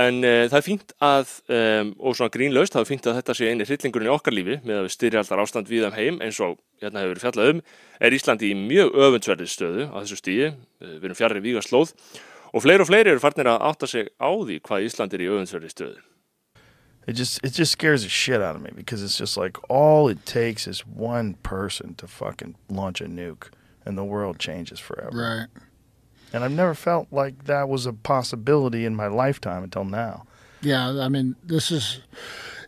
en 0.00 0.22
uh, 0.24 0.46
það 0.48 0.56
er 0.56 0.64
fínt 0.64 0.94
að, 1.04 1.34
um, 1.58 1.90
og 2.00 2.16
svona 2.16 2.32
grínlaust, 2.32 2.72
það 2.72 2.86
er 2.86 2.90
fínt 2.94 3.10
að 3.10 3.18
þetta 3.18 3.36
sé 3.36 3.50
eini 3.52 3.68
hryllingurinn 3.68 4.08
í 4.08 4.14
okkar 4.14 4.36
lífi 4.38 4.56
með 4.62 4.78
að 4.78 4.88
við 4.88 4.96
styrjaldar 4.96 5.44
ástand 5.44 5.68
við 5.68 5.84
þeim 5.84 6.00
heim 6.00 6.24
eins 6.24 6.40
og 6.48 6.56
hérna 6.80 7.04
hefur 7.04 7.18
við 7.18 7.26
fjallað 7.26 7.52
um, 7.52 7.62
er 8.08 8.18
Íslandi 8.22 8.52
í 8.54 8.58
mjög 8.64 8.98
öfundsverðið 9.04 9.52
stöðu 9.52 9.88
á 9.92 9.96
þessu 10.00 10.20
stíi, 10.22 10.52
við 10.80 11.08
erum 11.10 11.20
fjarrir 11.20 11.44
víga 11.44 11.66
slóð 11.68 11.92
og 12.56 12.64
fleiri 12.64 12.88
og 12.88 12.88
fleiri 12.88 13.12
eru 13.12 13.20
farnir 13.20 13.52
að 13.52 13.68
átta 13.68 13.92
sig 13.98 14.08
á 14.16 14.32
því 14.32 14.62
hvað 14.64 14.88
Ísland 14.88 15.12
er 15.12 15.28
í 15.28 15.32
öfunnsverði 15.34 15.76
stöðu. 15.76 16.06
It 17.06 17.12
just 17.12 17.40
it 17.44 17.50
just 17.50 17.72
scares 17.72 18.02
the 18.02 18.08
shit 18.08 18.42
out 18.42 18.56
of 18.56 18.62
me 18.62 18.70
because 18.74 19.02
it's 19.02 19.16
just 19.16 19.36
like 19.36 19.56
all 19.70 20.08
it 20.08 20.26
takes 20.26 20.66
is 20.66 20.80
one 20.80 21.34
person 21.34 21.94
to 21.96 22.08
fucking 22.08 22.56
launch 22.68 23.00
a 23.00 23.04
nuke 23.04 23.48
and 23.84 23.96
the 23.96 24.04
world 24.04 24.38
changes 24.38 24.80
forever. 24.80 25.10
Right. 25.12 25.62
And 26.32 26.42
I've 26.42 26.52
never 26.52 26.74
felt 26.74 27.06
like 27.12 27.44
that 27.44 27.68
was 27.68 27.86
a 27.86 27.92
possibility 27.92 28.84
in 28.84 28.96
my 28.96 29.06
lifetime 29.06 29.62
until 29.62 29.84
now. 29.84 30.26
Yeah, 30.60 31.00
I 31.00 31.08
mean, 31.08 31.36
this 31.44 31.70
is 31.70 32.00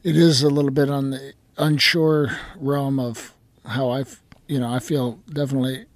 it 0.04 0.16
is 0.16 0.42
a 0.42 0.48
little 0.48 0.70
bit 0.70 0.88
on 0.88 1.10
the 1.10 1.32
unsure 1.56 2.38
realm 2.56 3.00
of 3.00 3.34
how 3.66 3.90
I, 3.90 4.04
you 4.46 4.60
know, 4.60 4.72
I 4.72 4.78
feel 4.78 5.18
definitely 5.28 5.86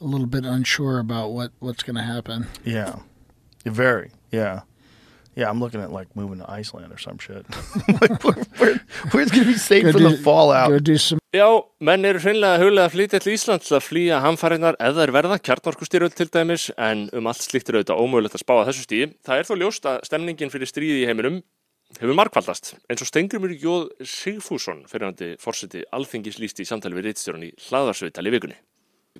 a 0.00 0.04
little 0.04 0.26
bit 0.26 0.44
unsure 0.44 0.98
about 0.98 1.30
what 1.30 1.52
what's 1.60 1.84
going 1.84 1.96
to 1.96 2.02
happen. 2.02 2.48
Yeah. 2.64 3.00
Very. 3.64 4.10
Yeah. 4.32 4.62
Yeah, 5.40 5.48
I'm 5.48 5.58
looking 5.58 5.80
at 5.80 5.90
like 5.90 6.14
moving 6.14 6.38
to 6.40 6.50
Iceland 6.50 6.92
or 6.92 6.98
some 6.98 7.16
shit. 7.16 7.46
like, 8.02 8.22
where, 8.22 8.44
where, 8.58 8.74
where's 9.12 9.30
going 9.30 9.46
to 9.46 9.52
be 9.52 9.56
safe 9.56 9.90
from 9.90 10.02
the 10.02 10.18
fallout? 10.18 10.68
Já, 11.32 11.46
menn 11.80 12.04
eru 12.04 12.20
hreinlega 12.20 12.58
huglega 12.60 12.88
að 12.90 12.92
flytja 12.96 13.20
til 13.24 13.32
Ísland 13.36 13.64
til 13.64 13.78
að 13.78 13.86
flýja 13.86 14.18
hamfærinar 14.20 14.76
eða 14.82 15.06
er 15.06 15.12
verða 15.16 15.38
kjarnorkustyrjöld 15.46 16.18
til 16.18 16.28
dæmis 16.34 16.66
en 16.76 17.06
um 17.16 17.30
allt 17.30 17.46
slíkt 17.46 17.70
er 17.70 17.78
auðvitað 17.78 18.02
ómögulegt 18.04 18.36
að 18.36 18.44
spá 18.44 18.54
að 18.58 18.66
þessu 18.68 18.84
stíði. 18.84 19.08
Það 19.24 19.40
er 19.40 19.48
þó 19.48 19.54
ljóst 19.62 19.88
að 19.88 19.98
stemningin 20.10 20.52
fyrir 20.52 20.72
stríði 20.74 21.00
í 21.00 21.08
heiminum 21.08 21.40
hefur 21.96 22.20
markvaldast 22.20 22.74
eins 22.90 23.00
og 23.00 23.08
Stengrimur 23.08 23.56
Jóð 23.56 23.88
Sigfússon 24.04 24.84
fyrirhandi 24.90 25.32
fórseti 25.40 25.86
alþingis 25.96 26.38
lísti 26.42 26.66
í 26.66 26.68
samtali 26.68 26.98
við 26.98 27.08
reitstjórun 27.08 27.48
í 27.48 27.54
hlaðarsviðtal 27.70 28.28
í 28.28 28.36
vikunni. 28.36 28.60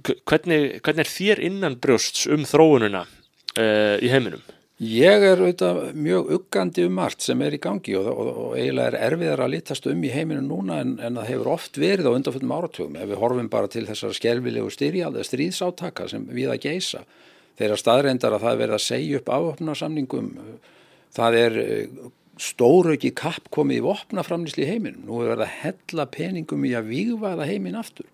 Hvernig, 0.05 0.81
hvernig 0.85 1.07
er 1.07 1.15
þér 1.17 1.47
innan 1.49 1.81
brjósts 1.81 2.29
um 2.31 2.45
þróununa 2.47 3.07
uh, 3.09 3.97
í 4.03 4.13
heiminum? 4.13 4.45
Ég 4.81 5.23
er 5.29 5.37
auðvitað 5.37 5.79
mjög 5.93 6.31
uggandi 6.39 6.87
um 6.89 6.95
margt 6.97 7.21
sem 7.21 7.41
er 7.45 7.53
í 7.53 7.59
gangi 7.61 7.93
og, 8.01 8.07
og, 8.09 8.29
og 8.31 8.53
eiginlega 8.57 8.95
er 8.95 9.11
erfiðar 9.11 9.43
að 9.45 9.51
litast 9.53 9.89
um 9.91 10.07
í 10.09 10.13
heiminu 10.15 10.41
núna 10.47 10.79
en, 10.81 10.95
en 11.05 11.19
það 11.21 11.27
hefur 11.29 11.51
oft 11.53 11.77
verið 11.77 12.09
á 12.09 12.17
undanfjöldum 12.17 12.55
áratugum. 12.57 12.97
Ef 12.97 13.11
við 13.11 13.21
horfum 13.21 13.51
bara 13.53 13.69
til 13.69 13.83
þessar 13.85 14.15
skelvilegu 14.17 14.71
styrjalda 14.73 15.27
stríðsátaka 15.29 16.07
sem 16.09 16.25
við 16.33 16.55
að 16.55 16.63
geisa 16.65 17.03
þeirra 17.61 17.77
staðreindar 17.77 18.39
að 18.39 18.47
það 18.47 18.55
er 18.55 18.63
verið 18.63 18.79
að 18.79 18.87
segja 18.87 19.21
upp 19.21 19.29
afopnarsamningum 19.37 20.33
það 21.19 21.39
er 21.43 21.61
stórauki 22.41 23.13
kapp 23.21 23.53
komið 23.53 23.83
í 23.83 23.85
vopnaframlýsli 23.85 24.65
í 24.65 24.71
heiminum. 24.71 25.05
Nú 25.05 25.21
er 25.21 25.35
verið 25.35 25.45
að 25.45 25.59
hella 25.61 26.09
peningum 26.09 26.65
í 26.65 26.73
að 26.79 26.89
vígvaða 26.95 27.53
heiminn 27.53 27.77
aftur. 27.77 28.09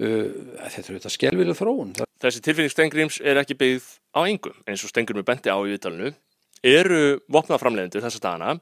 Uh, 0.00 0.28
þetta 0.60 0.84
er 0.84 0.92
auðvitað 0.92 1.16
skelvileg 1.16 1.60
þróun 1.60 1.96
Þessi 2.20 2.42
tilfinning 2.44 2.68
Stengrims 2.68 3.16
er 3.24 3.38
ekki 3.40 3.54
byggð 3.56 3.84
á 4.12 4.20
engum 4.28 4.56
eins 4.68 4.82
og 4.84 4.90
Stengrimur 4.92 5.24
benti 5.24 5.48
á 5.48 5.56
í 5.56 5.70
viðtalinu 5.70 6.10
eru 6.68 6.98
vopnaframlegendur 7.32 8.02
þessa 8.04 8.20
dagana 8.20 8.58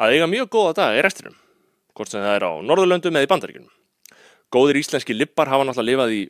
að 0.00 0.14
eiga 0.14 0.28
mjög 0.32 0.48
góða 0.54 0.76
daga 0.78 0.94
í 0.96 1.02
restinum 1.04 1.34
hvort 1.92 2.08
sem 2.08 2.24
það 2.24 2.36
er 2.38 2.46
á 2.48 2.52
Norðurlöndum 2.64 3.18
eða 3.18 3.26
í 3.26 3.30
Bandaríkjunum. 3.30 3.74
Góðir 4.48 4.78
íslenski 4.80 5.16
lippar 5.18 5.50
hafa 5.52 5.66
náttúrulega 5.68 5.90
lifað 5.90 6.14
í 6.16 6.22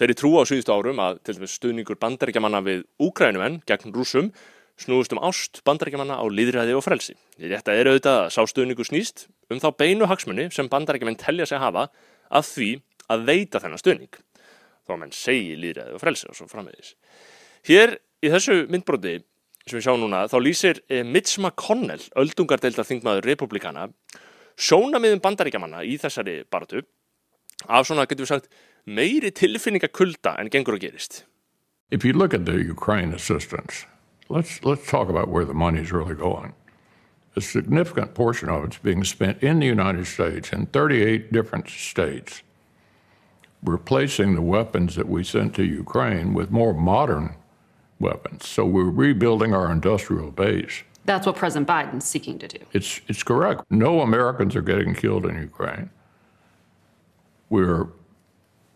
þeirri 0.00 0.16
trú 0.18 0.32
á 0.36 0.48
síðustu 0.50 0.74
árum 0.74 1.04
að 1.04 1.22
til 1.22 1.36
dæmis 1.38 1.54
stuðningur 1.60 2.00
bandaríkjamanna 2.02 2.64
við 2.66 2.82
úkrænumenn 3.06 3.60
gegn 3.70 3.94
rúsum 3.94 4.32
snúðust 4.82 5.14
um 5.14 5.22
ást 5.22 5.62
bandaríkjamanna 5.62 6.18
á 6.18 6.24
líðræði 6.26 6.74
og 6.74 6.82
frelsi. 6.82 7.14
Þetta 7.38 7.78
er 7.78 7.92
auðvitað 7.92 8.18
að 8.24 8.34
sá 8.34 8.42
stuðningur 8.50 8.90
snýst 8.90 9.28
um 9.52 9.62
þá 9.62 9.70
beinu 9.78 10.10
hagsmunni 10.10 10.50
sem 10.50 10.66
bandaríkjaman 10.72 11.20
telja 11.22 11.46
sig 11.46 11.62
hafa 11.62 11.86
að 12.26 12.50
því 12.50 12.70
að 13.12 13.26
veita 13.30 13.62
þennan 13.62 13.84
stuðning 13.84 14.22
að 14.90 15.02
menn 15.02 15.14
segi 15.14 15.54
líðræði 15.60 15.94
og 15.96 16.02
frelsi 16.02 16.28
og 16.30 16.38
svo 16.38 16.48
framvegis. 16.50 16.94
Hér 17.68 17.96
í 18.22 18.32
þessu 18.32 18.64
myndbroti 18.72 19.20
sem 19.66 19.78
við 19.78 19.86
sjáum 19.86 20.02
núna 20.02 20.24
þá 20.30 20.38
lýsir 20.42 20.80
eh, 20.90 21.04
Mitch 21.06 21.38
McConnell, 21.38 22.02
öldungardeildar 22.18 22.88
þingmaður 22.88 23.28
republikana, 23.30 23.86
sjónamiðum 24.58 25.22
bandaríkjamanna 25.22 25.84
í 25.86 25.96
þessari 26.02 26.42
baratu 26.50 26.82
af 27.68 27.86
svona, 27.86 28.08
getur 28.10 28.26
við 28.26 28.32
sagt, 28.32 28.50
meiri 28.86 29.30
tilfinningakulda 29.30 30.34
en 30.40 30.50
gengur 30.50 30.78
og 30.78 30.82
gerist. 30.82 31.22
If 31.90 32.04
you 32.04 32.12
look 32.12 32.34
at 32.34 32.46
the 32.46 32.58
Ukraine 32.58 33.14
assistance, 33.14 33.86
let's 34.28 34.64
let's 34.64 34.88
talk 34.88 35.08
about 35.08 35.28
where 35.28 35.44
the 35.44 35.54
money 35.54 35.80
is 35.80 35.92
really 35.92 36.14
going. 36.14 36.54
A 37.36 37.40
significant 37.40 38.14
portion 38.14 38.48
of 38.48 38.64
it's 38.64 38.78
being 38.78 39.04
spent 39.04 39.42
in 39.42 39.60
the 39.60 39.66
United 39.66 40.06
States 40.06 40.52
in 40.52 40.66
38 40.66 41.32
different 41.32 41.68
states, 41.68 42.42
replacing 43.62 44.34
the 44.34 44.42
weapons 44.42 44.96
that 44.96 45.08
we 45.08 45.24
sent 45.24 45.54
to 45.54 45.64
Ukraine 45.64 46.34
with 46.34 46.50
more 46.50 46.74
modern 46.74 47.34
weapons. 48.00 48.48
So 48.48 48.66
we're 48.66 48.90
rebuilding 48.90 49.54
our 49.54 49.70
industrial 49.70 50.30
base. 50.30 50.82
That's 51.04 51.26
what 51.26 51.36
President 51.36 51.68
Biden's 51.68 52.04
seeking 52.04 52.38
to 52.38 52.48
do. 52.48 52.58
It's 52.72 53.00
it's 53.08 53.22
correct. 53.22 53.62
No 53.70 54.02
Americans 54.02 54.54
are 54.54 54.62
getting 54.62 54.94
killed 54.94 55.26
in 55.26 55.36
Ukraine. 55.36 55.90
We're 57.50 57.88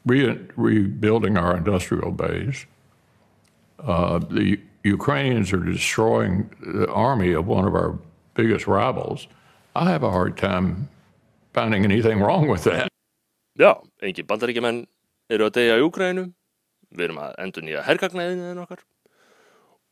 re- 0.04 0.46
rebuilding 0.56 1.36
our 1.36 1.56
industrial 1.56 2.10
base. 2.10 2.66
Uh, 3.78 4.18
the 4.18 4.58
Ukrainians 4.82 5.52
are 5.52 5.64
destroying 5.64 6.50
the 6.60 6.90
army 6.90 7.32
of 7.32 7.46
one 7.46 7.64
of 7.64 7.74
our 7.74 7.98
biggest 8.34 8.66
rivals. 8.66 9.28
I 9.74 9.90
have 9.90 10.02
a 10.02 10.10
hard 10.10 10.36
time 10.36 10.88
finding 11.52 11.84
anything 11.84 12.20
wrong 12.20 12.48
with 12.48 12.64
that. 12.64 12.88
Já, 13.56 13.70
engin 14.04 14.26
bandaríkjumenn 14.28 14.82
eru 15.32 15.46
að 15.46 15.54
deyja 15.56 15.78
í 15.80 15.84
Úkrænum, 15.86 16.26
við 16.92 17.06
erum 17.06 17.20
að 17.24 17.36
endur 17.40 17.64
nýja 17.64 17.84
hergagnaðinu 17.86 18.60
okkar. 18.66 18.82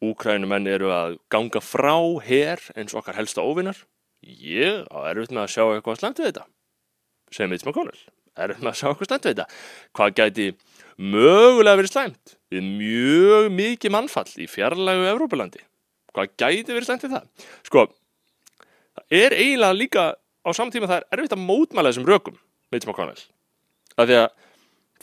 Úkrænumenn 0.05 0.69
eru 0.69 0.91
að 0.93 1.15
ganga 1.33 1.63
frá 1.65 1.97
her 2.27 2.61
eins 2.77 2.93
okkar 2.93 3.17
helsta 3.17 3.41
óvinnar. 3.41 3.79
Ég 4.21 4.85
á 4.93 5.09
erfitt 5.09 5.33
með 5.33 5.47
að 5.47 5.55
sjá 5.55 5.65
eitthvað 5.65 5.97
slæmt 6.03 6.21
við 6.21 6.29
þetta, 6.29 6.45
segir 7.33 7.51
Mitch 7.55 7.65
McConnell. 7.65 8.03
Erfitt 8.37 8.61
með 8.61 8.73
að 8.75 8.79
sjá 8.83 8.87
eitthvað 8.91 9.09
slæmt 9.09 9.29
við 9.29 9.33
þetta. 9.33 9.47
Hvað 9.97 10.17
gæti 10.21 10.49
mögulega 11.01 11.81
verið 11.81 11.93
slæmt 11.95 12.35
við 12.53 12.69
mjög 12.69 13.49
mikið 13.57 13.95
mannfall 13.97 14.33
í 14.45 14.49
fjarlægu 14.51 15.07
Evrópulandi? 15.15 15.63
Hvað 16.13 16.35
gæti 16.37 16.69
verið 16.69 16.91
slæmt 16.91 17.07
við 17.07 17.17
það? 17.17 17.49
Sko, 17.71 17.87
það 18.93 19.23
er 19.25 19.39
eiginlega 19.39 19.79
líka 19.81 20.11
á 20.21 20.51
samtíma 20.53 20.91
það 20.91 21.01
er 21.01 21.17
erfitt 21.17 21.39
að 21.39 21.47
mótmæla 21.49 21.95
þessum 21.95 22.13
rökum, 22.13 22.37
Mitch 22.69 22.85
McConnell 22.85 23.17
að 23.17 23.31
því 24.01 24.19
að 24.21 24.29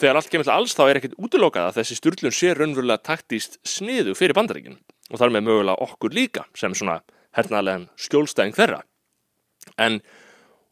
þegar 0.02 0.20
allt 0.20 0.32
kemur 0.34 0.48
til 0.48 0.56
alls 0.56 0.76
þá 0.78 0.84
er 0.86 1.00
ekkert 1.00 1.18
útilokað 1.22 1.70
að 1.70 1.78
þessi 1.80 1.98
styrlun 2.00 2.36
sé 2.36 2.54
raunverulega 2.58 3.06
taktíst 3.06 3.60
sniðu 3.68 4.16
fyrir 4.18 4.38
bandaríkin. 4.38 4.80
Og 5.12 5.20
þar 5.20 5.34
með 5.36 5.48
mögulega 5.48 5.88
okkur 5.88 6.16
líka 6.16 6.46
sem 6.58 6.76
svona 6.78 7.02
hernaðlegan 7.38 7.90
skjólstæðing 8.00 8.58
þeirra. 8.58 8.82
En 9.80 10.00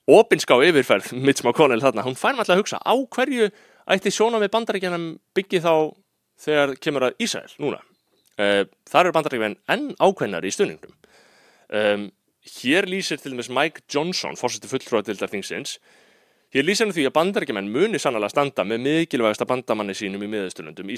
opinská 0.09 0.57
yfirferð 0.65 1.11
Mitch 1.25 1.45
McConnell 1.45 1.83
þarna, 1.83 2.05
hún 2.07 2.17
fær 2.19 2.37
maður 2.37 2.55
að 2.55 2.63
hugsa 2.63 2.81
á 2.81 2.93
hverju 2.95 3.49
ætti 3.89 4.13
sjóna 4.13 4.41
með 4.41 4.53
bandaríkjanum 4.55 5.11
byggið 5.37 5.65
þá 5.65 5.73
þegar 6.39 6.75
kemur 6.81 7.09
að 7.09 7.23
Ísrael 7.25 7.53
núna? 7.59 7.81
Uh, 8.39 8.63
þar 8.87 9.09
eru 9.09 9.15
bandaríkjan 9.17 9.57
enn 9.67 9.89
ákveðnar 9.99 10.45
í 10.47 10.51
stunningnum 10.55 10.93
um, 11.75 12.05
hér 12.59 12.87
lýsir 12.87 13.19
til 13.19 13.33
dæmis 13.33 13.49
Mike 13.51 13.83
Johnson 13.91 14.37
fórseti 14.39 14.69
fulltrúadildar 14.71 15.31
þingsins 15.31 15.77
Því 16.49 17.03
að 17.05 17.13
bandarækjumenn 17.13 17.69
muni 17.69 17.99
sannlega 18.01 18.31
standa 18.31 18.63
með 18.65 18.81
mikilvægasta 18.81 19.45
bandamanni 19.45 19.93
sínum 19.93 20.23
í. 20.25 20.97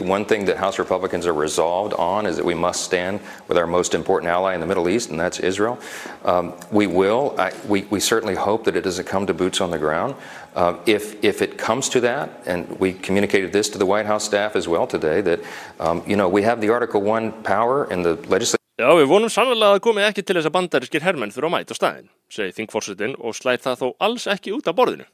One 0.00 0.24
thing 0.24 0.46
that 0.46 0.56
House 0.56 0.78
Republicans 0.78 1.26
are 1.26 1.34
resolved 1.34 1.92
on 1.92 2.24
is 2.24 2.36
that 2.36 2.46
we 2.46 2.54
must 2.54 2.84
stand 2.84 3.20
with 3.48 3.58
our 3.58 3.66
most 3.66 3.92
important 3.92 4.30
ally 4.30 4.54
in 4.54 4.60
the 4.60 4.66
Middle 4.66 4.88
East, 4.88 5.10
and 5.10 5.20
that's 5.20 5.38
Israel. 5.38 5.78
Um, 6.24 6.54
we 6.72 6.86
will. 6.86 7.34
I, 7.38 7.52
we, 7.68 7.82
we 7.90 8.00
certainly 8.00 8.34
hope 8.34 8.64
that 8.64 8.74
it 8.74 8.80
doesn't 8.80 9.06
come 9.06 9.26
to 9.26 9.34
boots 9.34 9.60
on 9.60 9.70
the 9.70 9.76
ground. 9.76 10.14
Uh, 10.54 10.78
if, 10.86 11.22
if 11.22 11.42
it 11.42 11.58
comes 11.58 11.90
to 11.90 12.00
that, 12.00 12.30
and 12.46 12.66
we 12.80 12.94
communicated 12.94 13.52
this 13.52 13.68
to 13.68 13.76
the 13.76 13.84
White 13.84 14.06
House 14.06 14.24
staff 14.24 14.56
as 14.56 14.66
well 14.66 14.86
today, 14.86 15.20
that 15.20 15.40
um, 15.78 16.02
you 16.06 16.16
know 16.16 16.30
we 16.30 16.40
have 16.40 16.62
the 16.62 16.70
Article 16.70 17.02
One 17.02 17.32
power 17.42 17.84
in 17.92 18.00
the 18.00 18.14
legislature. 18.14 18.63
Já, 18.74 18.88
við 18.98 19.04
vonum 19.06 19.30
sannlega 19.30 19.68
að 19.68 19.76
það 19.76 19.84
komi 19.86 20.02
ekki 20.02 20.22
til 20.26 20.34
þess 20.34 20.48
að 20.48 20.54
bandarískir 20.56 21.04
hermenn 21.04 21.30
þurfa 21.30 21.46
að 21.46 21.52
mæta 21.54 21.74
á 21.74 21.78
staðin, 21.78 22.08
segir 22.26 22.56
þingforsetin 22.56 23.12
og 23.22 23.36
slæð 23.38 23.60
það 23.62 23.76
þó 23.78 23.86
alls 24.02 24.24
ekki 24.32 24.54
út 24.56 24.66
af 24.66 24.74
borðinu. 24.74 25.06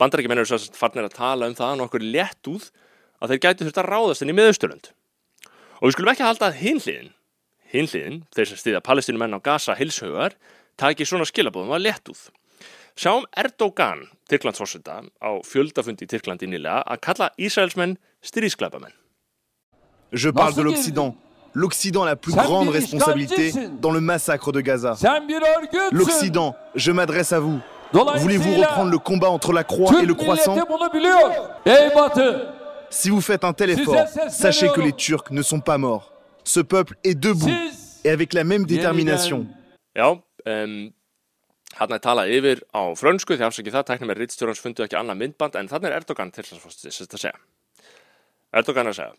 Bandaríkjumenn 0.00 0.40
eru 0.40 0.48
svo 0.48 0.78
farnir 0.78 1.04
að 1.04 1.18
tala 1.18 1.50
um 1.50 1.56
það 1.58 1.74
nokkur 1.82 2.06
létt 2.06 2.48
úð 2.48 2.70
að 3.20 3.34
þeir 3.34 3.42
gæti 3.44 3.66
þurft 3.66 3.82
að 3.82 3.90
ráðast 3.92 4.24
inn 4.24 4.32
í 4.32 4.38
miðausturlund. 4.38 4.88
Og 5.82 5.84
við 5.84 5.94
skulum 5.98 6.12
ekki 6.14 6.26
halda 6.30 6.48
að 6.48 6.58
hinliðin, 6.62 7.12
hinliðin, 7.74 8.18
þeir 8.32 8.50
sem 8.54 8.62
stýða 8.62 8.82
palestinumenn 8.88 9.36
á 9.36 9.44
Gaza 9.44 9.76
hilshaugar, 9.76 10.38
taki 10.80 11.04
svona 11.04 11.28
skilabóðum 11.28 11.76
að 11.76 11.84
létt 11.90 12.08
úð. 12.08 12.24
Sjáum 12.98 13.28
Erdogan, 13.36 14.06
Tyrklandsforseta, 14.32 15.02
á 15.04 15.30
fjöldafundi 15.44 16.08
í 16.08 16.10
Tyrklandi 16.10 16.48
nýlega 16.48 16.80
að 16.88 17.04
kalla 17.04 17.32
Ísraelsmenn 17.36 17.98
styrísklæpamenn. 18.24 18.96
L'Occident. 21.58 22.04
A 22.04 22.06
la 22.06 22.16
plus 22.16 22.32
grande 22.32 22.68
responsabilité 22.68 23.52
dans 23.80 23.90
le 23.90 24.00
massacre 24.00 24.52
de 24.52 24.60
Gaza. 24.60 24.94
L'Occident, 25.90 26.54
je 26.74 26.92
m'adresse 26.92 27.32
à 27.32 27.40
vous. 27.40 27.58
Voulez-vous 27.92 28.54
reprendre 28.54 28.90
le 28.90 28.98
combat 28.98 29.30
entre 29.30 29.52
la 29.52 29.64
croix 29.64 30.02
et 30.02 30.06
le 30.06 30.14
croissant 30.14 30.56
Si 32.90 33.10
vous 33.10 33.20
faites 33.20 33.44
un 33.44 33.52
tel 33.52 33.70
effort, 33.70 34.06
sachez 34.28 34.68
que 34.68 34.80
les 34.80 34.92
Turcs 34.92 35.30
ne 35.30 35.42
sont 35.42 35.60
pas 35.60 35.78
morts. 35.78 36.12
Ce 36.44 36.60
peuple 36.60 36.94
est 37.04 37.14
debout 37.14 37.50
et 38.04 38.10
avec 38.10 38.32
la 38.32 38.44
même 38.44 38.64
détermination. 38.64 39.46
Hann 41.78 41.92
er 41.94 42.00
talað 42.02 42.32
yfir 42.34 42.60
á 42.74 42.80
frönsku 42.98 43.36
því 43.36 43.44
afsakið 43.46 43.74
það, 43.76 44.58
fundu 44.58 44.82
ekki 44.82 44.96
annað 44.98 45.18
myndband 45.20 45.58
en 45.60 45.68
þannig 45.70 45.90
er 45.90 45.96
Erdogan 46.00 46.30
til 46.34 46.42
þess 46.48 47.02
að 47.04 47.18
segja. 47.20 47.34
Erdogan 48.56 48.88
er 48.88 48.94
að 48.94 48.96
segja, 48.98 49.14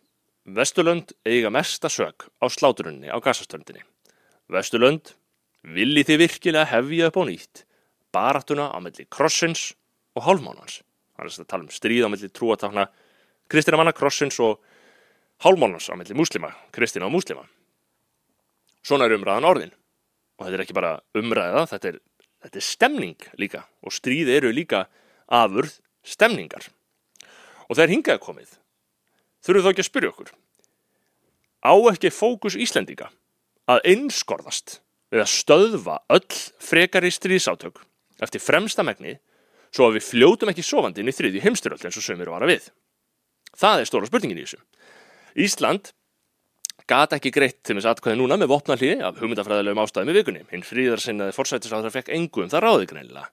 Vesturlönd 0.56 1.12
eiga 1.30 1.50
mesta 1.54 1.90
sög 1.94 2.26
á 2.42 2.46
sláturunni 2.50 3.12
á 3.12 3.18
gassastöndinni. 3.22 3.84
Vesturlönd, 4.50 5.14
vilji 5.62 6.06
þið 6.08 6.22
virkilega 6.24 6.70
hefja 6.72 7.10
upp 7.12 7.20
á 7.22 7.24
nýtt 7.30 7.66
barattuna 8.10 8.70
á 8.74 8.78
melli 8.82 9.06
krossins 9.06 9.76
og 10.18 10.26
hálfmánans. 10.26 10.82
Hann 11.18 11.30
er 11.30 11.36
að 11.36 11.50
tala 11.52 11.68
um 11.68 11.74
stríð 11.74 12.08
á 12.08 12.10
melli 12.10 12.30
trúatákna 12.34 12.88
kristina 13.52 13.78
manna 13.78 13.94
krossins 13.94 14.40
og 14.42 14.58
hálfmánans 15.46 15.92
á 15.92 15.94
melli 15.94 16.18
múslima, 16.18 16.50
kristina 16.74 17.06
og 17.06 17.14
múslima. 17.14 17.46
Svona 18.82 19.06
er 19.06 19.20
umræðan 19.20 19.46
orðin 19.46 19.76
og 20.40 20.48
þetta 20.48 20.58
er 20.58 20.64
ekki 20.66 20.78
bara 20.80 20.96
umræða, 21.14 21.68
þetta 21.70 21.92
er, 21.92 22.00
þetta 22.48 22.58
er 22.58 22.66
stemning 22.66 23.30
líka 23.38 23.68
og 23.86 23.94
stríð 23.94 24.34
eru 24.34 24.50
líka 24.56 24.88
afurð 25.28 25.78
stemningar. 26.02 26.72
Og 27.70 27.78
þegar 27.78 27.94
hingaði 27.94 28.24
komið, 28.24 28.59
þurfum 29.50 29.66
þá 29.66 29.72
ekki 29.74 29.84
að 29.84 29.90
spyrja 29.90 30.12
okkur. 30.14 30.32
Á 31.60 31.74
ekki 31.92 32.14
fókus 32.14 32.58
Íslendinga 32.60 33.10
að 33.70 33.84
einskorðast 33.92 34.80
við 35.14 35.24
að 35.24 35.32
stöðva 35.34 36.00
öll 36.14 36.42
frekari 36.64 37.12
stríðsátök 37.14 37.82
eftir 38.24 38.44
fremsta 38.44 38.86
megni 38.86 39.18
svo 39.74 39.90
að 39.90 40.00
við 40.00 40.08
fljótum 40.08 40.52
ekki 40.52 40.66
sofandi 40.66 41.04
inn 41.04 41.12
í 41.12 41.16
þriðju 41.16 41.44
heimstyröld 41.46 41.86
eins 41.86 41.98
og 42.00 42.06
sömur 42.06 42.32
vara 42.34 42.50
við. 42.50 42.70
Það 43.58 43.82
er 43.82 43.90
stóra 43.90 44.10
spurningin 44.10 44.40
í 44.40 44.46
þessu. 44.46 44.62
Ísland 45.40 45.92
gata 46.90 47.20
ekki 47.20 47.32
greitt 47.34 47.60
til 47.66 47.78
þess 47.78 47.90
aðkvæði 47.92 48.18
núna 48.18 48.38
með 48.40 48.52
vopnalíði 48.54 49.04
af 49.06 49.20
hugmyndafræðilegum 49.22 49.84
ástæðum 49.84 50.10
í 50.10 50.18
vikunni. 50.18 50.46
Hinn 50.50 50.66
fríðarsinnaði 50.66 51.36
forsættisáður 51.38 51.94
fekk 51.94 52.10
engu 52.16 52.46
um 52.46 52.50
það 52.50 52.66
ráði 52.66 52.90
greinilega. 52.90 53.30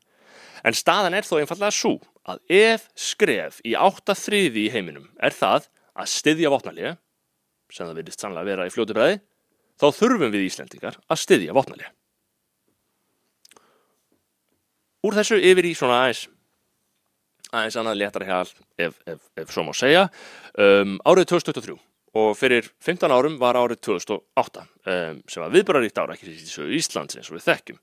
En 0.67 0.77
staðan 0.77 1.17
er 1.17 1.25
þó 1.25 1.39
einfallega 1.41 1.73
svo 1.73 1.95
að 2.29 2.41
ef 2.53 2.89
skref 2.99 3.61
í 3.65 3.77
átta 3.79 4.17
þriði 4.19 4.67
í 4.67 4.73
heiminum 4.75 5.09
er 5.23 5.37
það 5.37 5.69
að 5.97 6.13
styðja 6.13 6.53
vopnalíði, 6.53 6.95
sem 7.73 7.89
það 7.89 8.01
vilist 8.01 8.23
sannlega 8.23 8.51
vera 8.51 8.67
í 8.69 8.73
fljótu 8.73 8.97
bræði, 8.97 9.21
þá 9.81 9.87
þurfum 9.99 10.33
við 10.33 10.47
Íslendingar 10.47 10.99
að 11.09 11.23
styðja 11.23 11.57
vopnalíði. 11.57 11.93
Úr 15.07 15.17
þessu 15.17 15.39
yfir 15.39 15.69
í 15.69 15.75
svona 15.79 16.01
aðeins 16.05 16.27
aðeins 17.55 17.77
annað 17.79 18.01
léttara 18.01 18.27
hjál 18.27 18.49
ef, 18.79 18.97
ef, 19.07 19.21
ef 19.39 19.53
svo 19.55 19.65
má 19.67 19.73
segja 19.77 20.07
um, 20.59 20.97
árið 21.07 21.31
2023 21.31 21.77
og 22.17 22.33
fyrir 22.39 22.69
15 22.85 23.13
árum 23.13 23.37
var 23.41 23.59
árið 23.61 23.83
2008 23.87 24.65
um, 24.65 25.21
sem 25.31 25.45
var 25.45 25.55
viðbararíkt 25.55 26.01
ára 26.01 26.17
ekki 26.17 26.33
í 26.33 26.79
Íslands 26.79 27.19
eins 27.19 27.31
og 27.31 27.39
við 27.39 27.47
þekkjum 27.47 27.81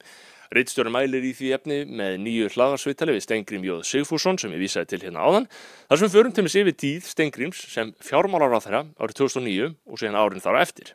Ritstjórn 0.54 0.94
mælir 0.94 1.26
í 1.26 1.32
því 1.34 1.52
efni 1.58 1.78
með 1.90 2.18
nýju 2.22 2.50
hlaðarsviðtali 2.54 3.16
við 3.16 3.24
Stengrim 3.26 3.64
Jóð 3.66 3.86
Sigfússon 3.90 4.38
sem 4.42 4.54
ég 4.54 4.62
vísaði 4.62 4.92
til 4.92 5.00
hérna 5.06 5.24
áðan 5.26 5.48
þar 5.54 6.00
sem 6.00 6.06
við 6.06 6.18
förum 6.18 6.36
til 6.36 6.46
þess 6.46 6.60
yfir 6.62 6.78
tíð 6.84 7.08
Stengrims 7.10 7.64
sem 7.74 7.94
fjármálar 8.04 8.54
á 8.54 8.60
þeirra 8.62 8.84
árið 9.02 9.18
2009 9.24 9.72
og 9.90 10.02
síðan 10.02 10.20
árin 10.22 10.44
þar 10.44 10.60
á 10.60 10.64
eftir. 10.64 10.94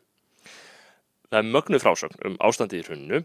Það 1.28 1.40
er 1.40 1.50
mögnu 1.56 1.82
frásögn 1.82 2.22
um 2.28 2.38
ástandi 2.48 2.78
í 2.78 2.86
hrunnu 2.86 3.22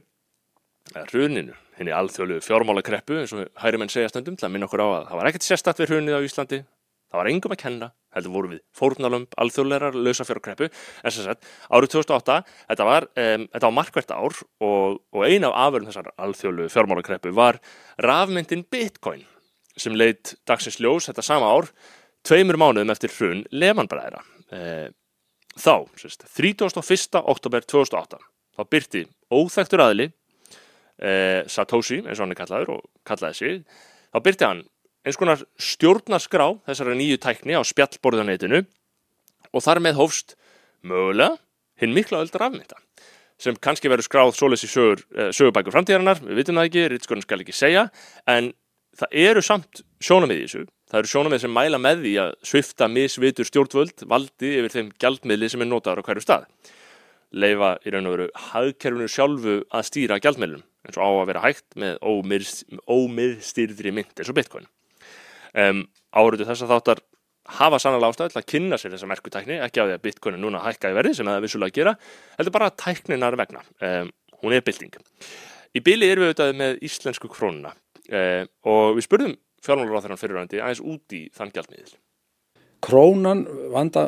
eða 0.92 1.06
hruninu, 1.12 1.58
henni 1.78 1.94
alþjóðlu 1.96 2.42
fjármálakreppu 2.44 3.22
eins 3.22 3.34
og 3.38 3.46
hæri 3.62 3.80
menn 3.80 3.92
segja 3.94 4.12
stundum 4.12 4.36
til 4.36 4.50
að 4.50 4.56
minna 4.56 4.68
okkur 4.68 4.84
á 4.84 4.88
að 4.90 5.06
það 5.12 5.20
var 5.20 5.30
ekkert 5.30 5.48
sérstatt 5.48 5.80
við 5.80 5.94
hrunið 5.94 6.18
á 6.18 6.26
Íslandi 6.26 6.60
það 6.66 7.22
var 7.22 7.30
engum 7.32 7.56
að 7.56 7.62
kenna, 7.62 7.94
heldur 8.16 8.34
voru 8.34 8.52
við 8.54 8.62
fórnalömb 8.78 9.38
alþjóðlegar 9.42 9.98
lausafjárkreppu 9.98 10.70
en 10.70 11.14
sem 11.14 11.28
sagt, 11.28 11.46
árið 11.70 11.96
2008 11.98 12.40
þetta 12.72 12.88
var, 12.90 13.08
um, 13.10 13.46
þetta 13.50 13.70
var 13.70 13.78
markvært 13.80 14.16
ár 14.16 14.40
og, 14.64 15.00
og 15.14 15.28
ein 15.28 15.48
af 15.48 15.58
afverðum 15.68 15.92
þessar 15.92 16.12
alþjóðlu 16.28 16.70
fjármálakreppu 16.74 17.34
var 17.36 17.62
rafmyndin 18.02 18.66
Bitcoin 18.72 19.26
sem 19.78 19.96
leitt 19.98 20.36
dagsins 20.48 20.80
ljós 20.82 21.10
þetta 21.10 21.26
sama 21.26 21.50
ár, 21.50 21.72
tveimur 22.26 22.60
mánuðum 22.62 22.94
eftir 22.94 23.14
hrun 23.16 23.42
Lehmann-bræðra 23.50 24.22
e, 24.54 24.60
þá, 25.58 25.90
sérst, 25.98 26.28
31. 26.38 27.24
oktober 27.24 27.66
2008 27.66 28.22
þá 28.54 28.70
byrti 28.70 29.04
óþægtur 29.34 29.82
aðli 29.84 30.10
eh, 31.02 31.42
Satoshi, 31.50 32.02
eins 32.04 32.20
og 32.20 32.26
hann 32.26 32.36
er 32.36 32.40
kallaður 32.40 32.76
og 32.78 32.86
kallaði 33.08 33.40
sig, 33.40 33.82
þá 34.14 34.20
byrti 34.28 34.48
hann 34.48 34.64
eins 35.04 35.20
konar 35.20 35.44
stjórnarskrá 35.60 36.48
þessara 36.68 36.96
nýju 36.98 37.20
tækni 37.24 37.58
á 37.60 37.62
spjallborðanetinu 37.68 38.64
og 39.54 39.64
þar 39.64 39.82
með 39.84 40.00
hófst 40.00 40.36
mögulega 40.84 41.38
hinn 41.82 41.96
mikla 41.96 42.24
öldra 42.24 42.50
afmynda 42.50 42.80
sem 43.44 43.58
kannski 43.60 43.90
verður 43.92 44.08
skráð 44.08 44.36
svoleiðs 44.38 44.64
í 44.64 44.70
sögur, 44.72 45.02
eh, 45.18 45.32
sögubækur 45.36 45.74
framtíðarinnar, 45.74 46.22
við 46.24 46.38
vitum 46.40 46.60
það 46.60 46.68
ekki, 46.70 46.84
Ritskónin 46.92 47.26
skal 47.26 47.42
ekki 47.42 47.56
segja, 47.56 47.90
en 48.30 48.54
það 48.96 49.18
eru 49.26 49.42
samt 49.44 49.82
sjónamið 50.00 50.38
í 50.38 50.46
þessu, 50.46 50.62
það 50.88 51.00
eru 51.00 51.12
sjónamið 51.12 51.42
sem 51.42 51.54
mæla 51.58 51.80
með 51.82 52.06
því 52.06 52.14
að 52.24 52.32
svifta 52.46 52.88
misvitur 52.88 53.50
stjórnvöld 53.50 54.06
valdi 54.08 54.54
yfir 54.62 54.76
þeim 54.78 54.94
gjaldmiðli 55.02 55.50
sem 55.50 55.66
er 55.66 55.68
notaður 55.68 56.06
á 56.06 56.08
hverju 56.08 56.24
stað 56.24 56.48
leifa 57.34 57.74
í 57.82 57.94
raun 57.94 58.08
og 58.08 58.16
veru 58.16 58.30
hagkerfinu 58.52 59.10
sjálfu 59.10 59.56
að 59.74 59.88
stýra 59.90 60.20
gjaldmiðlum 60.22 60.64
eins 60.86 61.00
og 61.00 61.04
á 61.04 61.10
að 61.10 61.28
vera 61.32 61.44
hægt 61.48 61.78
með 61.80 61.98
ómiðstýrðri 62.94 63.94
mynd 63.96 64.14
eins 64.14 64.30
og 64.30 64.38
bitcoin. 64.38 64.68
Um, 65.54 65.84
áriðu 66.18 66.48
þess 66.50 66.66
að 66.66 66.72
þáttar 66.74 67.02
hafa 67.60 67.80
sannlega 67.82 68.10
ástæði 68.10 68.34
til 68.34 68.40
að 68.40 68.50
kynna 68.50 68.80
sér 68.80 68.94
þessa 68.96 69.10
merkutækni, 69.12 69.58
ekki 69.66 69.84
á 69.84 69.86
því 69.86 69.96
að 69.98 70.04
bitcoin 70.06 70.38
er 70.38 70.42
núna 70.42 70.62
hækka 70.64 70.94
í 70.94 70.96
verði 70.98 71.16
sem 71.18 71.28
það 71.28 71.40
er 71.40 71.44
vissulega 71.44 71.74
að 71.74 71.80
gera, 71.80 71.94
heldur 72.38 72.56
bara 72.56 72.70
að 72.70 72.78
tækninar 72.84 73.38
vegna. 73.40 73.64
Um, 73.84 74.14
hún 74.42 74.56
er 74.56 74.64
bylting. 74.66 74.96
Í 75.74 75.82
byli 75.84 76.10
erum 76.10 76.26
við 76.26 76.32
auðvitað 76.32 76.56
með 76.62 76.80
íslensku 76.88 77.32
krónuna 77.32 77.74
um, 77.74 78.50
og 78.72 78.96
við 78.98 79.08
spurðum 79.08 79.36
fjármálar 79.64 80.00
á 80.00 80.04
þeirran 80.06 80.22
fyrirvændi 80.22 80.64
aðeins 80.64 80.84
út 80.94 81.16
í 81.18 81.22
þann 81.36 81.54
gjaldmiðil. 81.56 81.94
Krónan 82.84 83.46
vanda, 83.72 84.08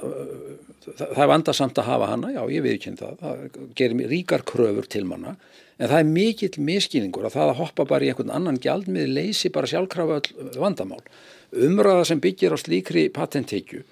það 0.83 1.21
er 1.23 1.29
vandasamt 1.31 1.77
að 1.79 1.89
hafa 1.91 2.09
hana, 2.11 2.31
já 2.35 2.41
ég 2.51 2.65
viðkynna 2.65 2.99
það, 2.99 3.21
það 3.21 3.69
gerir 3.79 4.09
ríkar 4.11 4.43
kröfur 4.47 4.89
til 4.91 5.05
manna 5.07 5.37
en 5.75 5.89
það 5.91 5.99
er 5.99 6.11
mikill 6.11 6.61
miskilningur 6.69 7.27
að 7.27 7.35
það 7.35 7.51
að 7.51 7.59
hoppa 7.59 7.85
bara 7.89 8.05
í 8.05 8.11
einhvern 8.11 8.33
annan 8.35 8.61
gjaldmið 8.63 9.11
leysi 9.11 9.51
bara 9.53 9.69
sjálfkrafa 9.69 10.21
vandamál. 10.61 11.01
Umræða 11.55 12.07
sem 12.11 12.21
byggir 12.23 12.55
á 12.55 12.57
slíkri 12.59 13.09
patentekju 13.13 13.83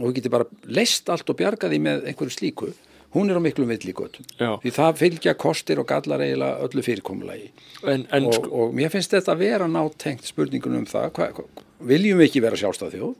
og 0.00 0.06
við 0.08 0.20
getum 0.20 0.36
bara 0.36 0.48
leist 0.68 1.08
allt 1.12 1.28
og 1.32 1.38
bjargaði 1.40 1.80
með 1.82 2.06
einhverju 2.10 2.34
slíku, 2.36 2.70
hún 3.16 3.30
er 3.30 3.40
á 3.40 3.42
miklum 3.42 3.70
villíkotum. 3.72 4.26
Því 4.38 4.72
það 4.76 5.00
fylgja 5.00 5.34
kostir 5.40 5.80
og 5.82 5.88
gallar 5.90 6.22
eiginlega 6.24 6.66
öllu 6.66 6.84
fyrirkomulagi. 6.86 7.50
En, 7.82 8.06
en, 8.06 8.28
og, 8.28 8.36
sko... 8.36 8.52
og 8.54 8.76
mér 8.76 8.92
finnst 8.92 9.16
þetta 9.16 9.34
að 9.34 9.44
vera 9.44 9.68
nátengt 9.68 10.28
spurningunum 10.28 10.84
um 10.84 10.88
það, 10.88 11.10
hva, 11.18 11.30
hva, 11.36 11.66
viljum 11.90 12.20
við 12.20 12.30
ekki 12.30 12.44
vera 12.44 12.60
sjálfstæð 12.60 12.96
þjóð? 12.96 13.14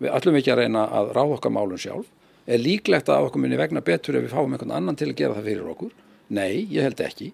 Við 0.00 0.16
ætlum 0.16 0.40
ekki 0.40 0.52
að 0.52 0.62
reyna 0.62 0.86
að 1.00 1.12
ráða 1.16 1.36
okkar 1.38 1.54
málun 1.56 1.80
sjálf. 1.80 2.08
Er 2.50 2.60
líklegt 2.60 3.10
að 3.12 3.28
okkur 3.28 3.42
minni 3.42 3.58
vegna 3.60 3.82
betur 3.84 4.16
ef 4.18 4.26
við 4.26 4.34
fáum 4.34 4.54
einhvern 4.54 4.72
annan 4.76 4.96
til 4.98 5.10
að 5.10 5.18
gera 5.18 5.36
það 5.36 5.50
fyrir 5.50 5.72
okkur? 5.74 5.90
Nei, 6.36 6.66
ég 6.72 6.86
held 6.86 7.02
ekki. 7.04 7.32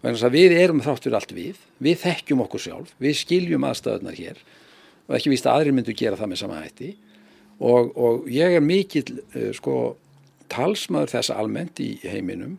Við 0.00 0.54
erum 0.56 0.80
þátt 0.80 1.04
fyrir 1.04 1.18
allt 1.18 1.32
við, 1.36 1.60
við 1.82 2.00
þekkjum 2.00 2.42
okkur 2.46 2.62
sjálf, 2.64 2.92
við 3.02 3.18
skiljum 3.20 3.66
aðstöðunar 3.68 4.16
hér 4.16 4.40
og 5.10 5.16
ekki 5.18 5.32
víst 5.32 5.48
að 5.48 5.58
aðrir 5.58 5.76
myndu 5.76 5.94
gera 5.96 6.16
það 6.16 6.30
með 6.30 6.40
sama 6.40 6.60
hætti. 6.62 6.90
Og, 7.60 7.90
og 7.98 8.28
ég 8.32 8.56
er 8.56 8.64
mikill 8.64 9.18
uh, 9.18 9.50
sko, 9.56 9.74
talsmaður 10.48 11.12
þessa 11.18 11.36
almennt 11.42 11.82
í 11.84 11.90
heiminum 12.06 12.56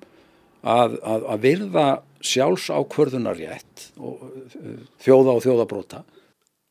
að, 0.61 0.99
að, 1.01 1.25
að 1.33 1.45
virða 1.47 1.85
sjálfsákvörðunarrétt 2.31 3.87
og 3.97 4.27
uh, 4.27 4.75
þjóða 5.01 5.37
og 5.39 5.45
þjóðabróta 5.47 6.03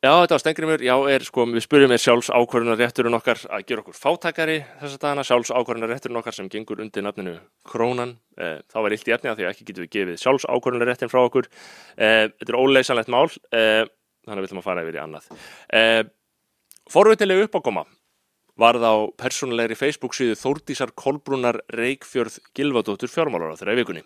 Já, 0.01 0.15
þetta 0.23 0.33
var 0.33 0.41
Stengrimur, 0.41 0.81
já, 0.81 0.95
er, 1.13 1.25
sko, 1.29 1.45
við 1.53 1.61
spurjum 1.67 1.93
er 1.93 2.01
sjálfs 2.01 2.31
ákvarðunar 2.33 2.79
rétturinn 2.81 3.17
okkar 3.19 3.43
að 3.53 3.67
gera 3.69 3.83
okkur 3.83 3.99
fátakari 3.99 4.55
þess 4.81 4.95
að 4.97 5.03
dana, 5.03 5.25
sjálfs 5.29 5.51
ákvarðunar 5.53 5.91
rétturinn 5.93 6.17
okkar 6.17 6.37
sem 6.39 6.49
gengur 6.49 6.81
undir 6.81 7.05
nafninu 7.05 7.35
Krónan, 7.69 8.15
eh, 8.41 8.63
þá 8.73 8.79
var 8.81 8.97
illt 8.97 9.11
í 9.11 9.13
efni 9.13 9.29
að 9.29 9.43
því 9.43 9.45
að 9.45 9.51
ekki 9.51 9.67
getum 9.69 9.85
við 9.85 9.93
gefið 9.99 10.23
sjálfs 10.23 10.49
ákvarðunar 10.49 10.89
réttin 10.89 11.13
frá 11.13 11.21
okkur, 11.21 11.51
eh, 12.01 12.33
þetta 12.33 12.49
er 12.49 12.61
óleysanlegt 12.63 13.13
mál, 13.13 13.29
eh, 13.53 13.85
þannig 14.25 14.49
ætlum 14.49 14.63
að 14.63 14.69
fara 14.71 14.87
yfir 14.87 14.97
í 14.97 15.03
annað. 15.05 15.29
Eh, 15.69 16.03
Forvitileg 16.89 17.45
uppákoma 17.45 17.85
var 18.57 18.81
þá 18.81 19.13
persónulegri 19.21 19.77
Facebook 19.77 20.17
síðu 20.17 20.33
Þórdísar 20.41 20.97
Kolbrúnar 20.97 21.61
Reykjörð 21.77 22.41
Gilvadóttur 22.57 23.13
fjármálar 23.13 23.53
á 23.53 23.61
þeirra 23.61 23.77
vikunni. 23.77 24.03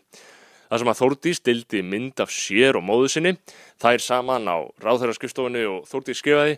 Það 0.74 0.80
sem 0.80 0.88
að 0.90 0.98
Þórdís 0.98 1.38
dildi 1.46 1.80
mynd 1.86 2.20
af 2.24 2.30
sér 2.34 2.74
og 2.74 2.82
móðu 2.82 3.06
sinni, 3.12 3.30
þær 3.78 4.00
saman 4.02 4.48
á 4.50 4.58
ráðherraskrifstofunni 4.82 5.60
og 5.70 5.84
Þórdís 5.86 6.18
skrifaði 6.18 6.56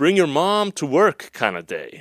Bring 0.00 0.16
your 0.16 0.30
mom 0.30 0.72
to 0.72 0.88
work 0.88 1.26
kind 1.36 1.60
of 1.60 1.66
day. 1.68 2.00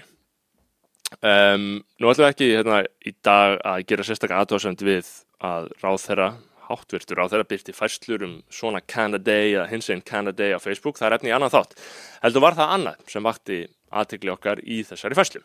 Um, 1.20 1.84
nú 2.00 2.08
ætlum 2.08 2.24
við 2.24 2.30
ekki 2.30 2.48
hérna, 2.54 2.80
í 3.04 3.12
dag 3.20 3.58
að 3.68 3.84
gera 3.92 4.08
sérstaklega 4.08 4.46
aðtóðsend 4.46 4.86
við 4.88 5.12
að 5.44 5.68
ráðherra, 5.84 6.30
háttvirtur 6.70 7.20
ráðherra, 7.20 7.50
byrti 7.52 7.76
fæslur 7.76 8.24
um 8.24 8.40
svona 8.48 8.80
kind 8.88 9.20
of 9.20 9.28
day 9.28 9.58
eða 9.58 9.68
hins 9.76 9.92
einn 9.92 10.08
kind 10.08 10.32
of 10.32 10.40
day 10.40 10.56
á 10.56 10.60
Facebook. 10.64 11.04
Það 11.04 11.10
er 11.10 11.20
efni 11.20 11.36
í 11.36 11.36
annan 11.36 11.52
þátt. 11.52 11.76
Heldur 12.24 12.48
var 12.48 12.56
það 12.64 12.76
annað 12.80 13.06
sem 13.12 13.28
vakti 13.28 13.62
aðtikli 13.92 14.38
okkar 14.40 14.64
í 14.64 14.80
þessari 14.88 15.20
fæslu. 15.20 15.44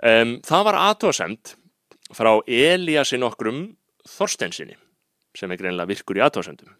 Um, 0.00 0.38
það 0.40 0.68
var 0.72 0.82
aðtóðasemt 0.88 1.58
frá 2.16 2.38
Eliassi 2.48 3.20
nokkrum 3.20 3.66
Þorstensinni 4.08 4.76
sem 5.34 5.50
er 5.50 5.60
greinlega 5.60 5.90
virkur 5.90 6.18
í 6.18 6.22
aðtóðasendum. 6.24 6.74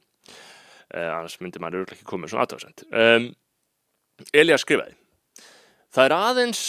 Uh, 0.94 1.10
annars 1.10 1.38
myndir 1.40 1.62
maður 1.62 1.82
auðvitað 1.82 1.96
ekki 1.96 2.10
komið 2.10 2.32
svona 2.32 2.46
aðtóðasend. 2.46 2.84
Um, 2.92 3.30
Elias 4.32 4.62
skrifaði 4.62 4.94
Það 5.94 6.04
er 6.04 6.14
aðeins 6.16 6.62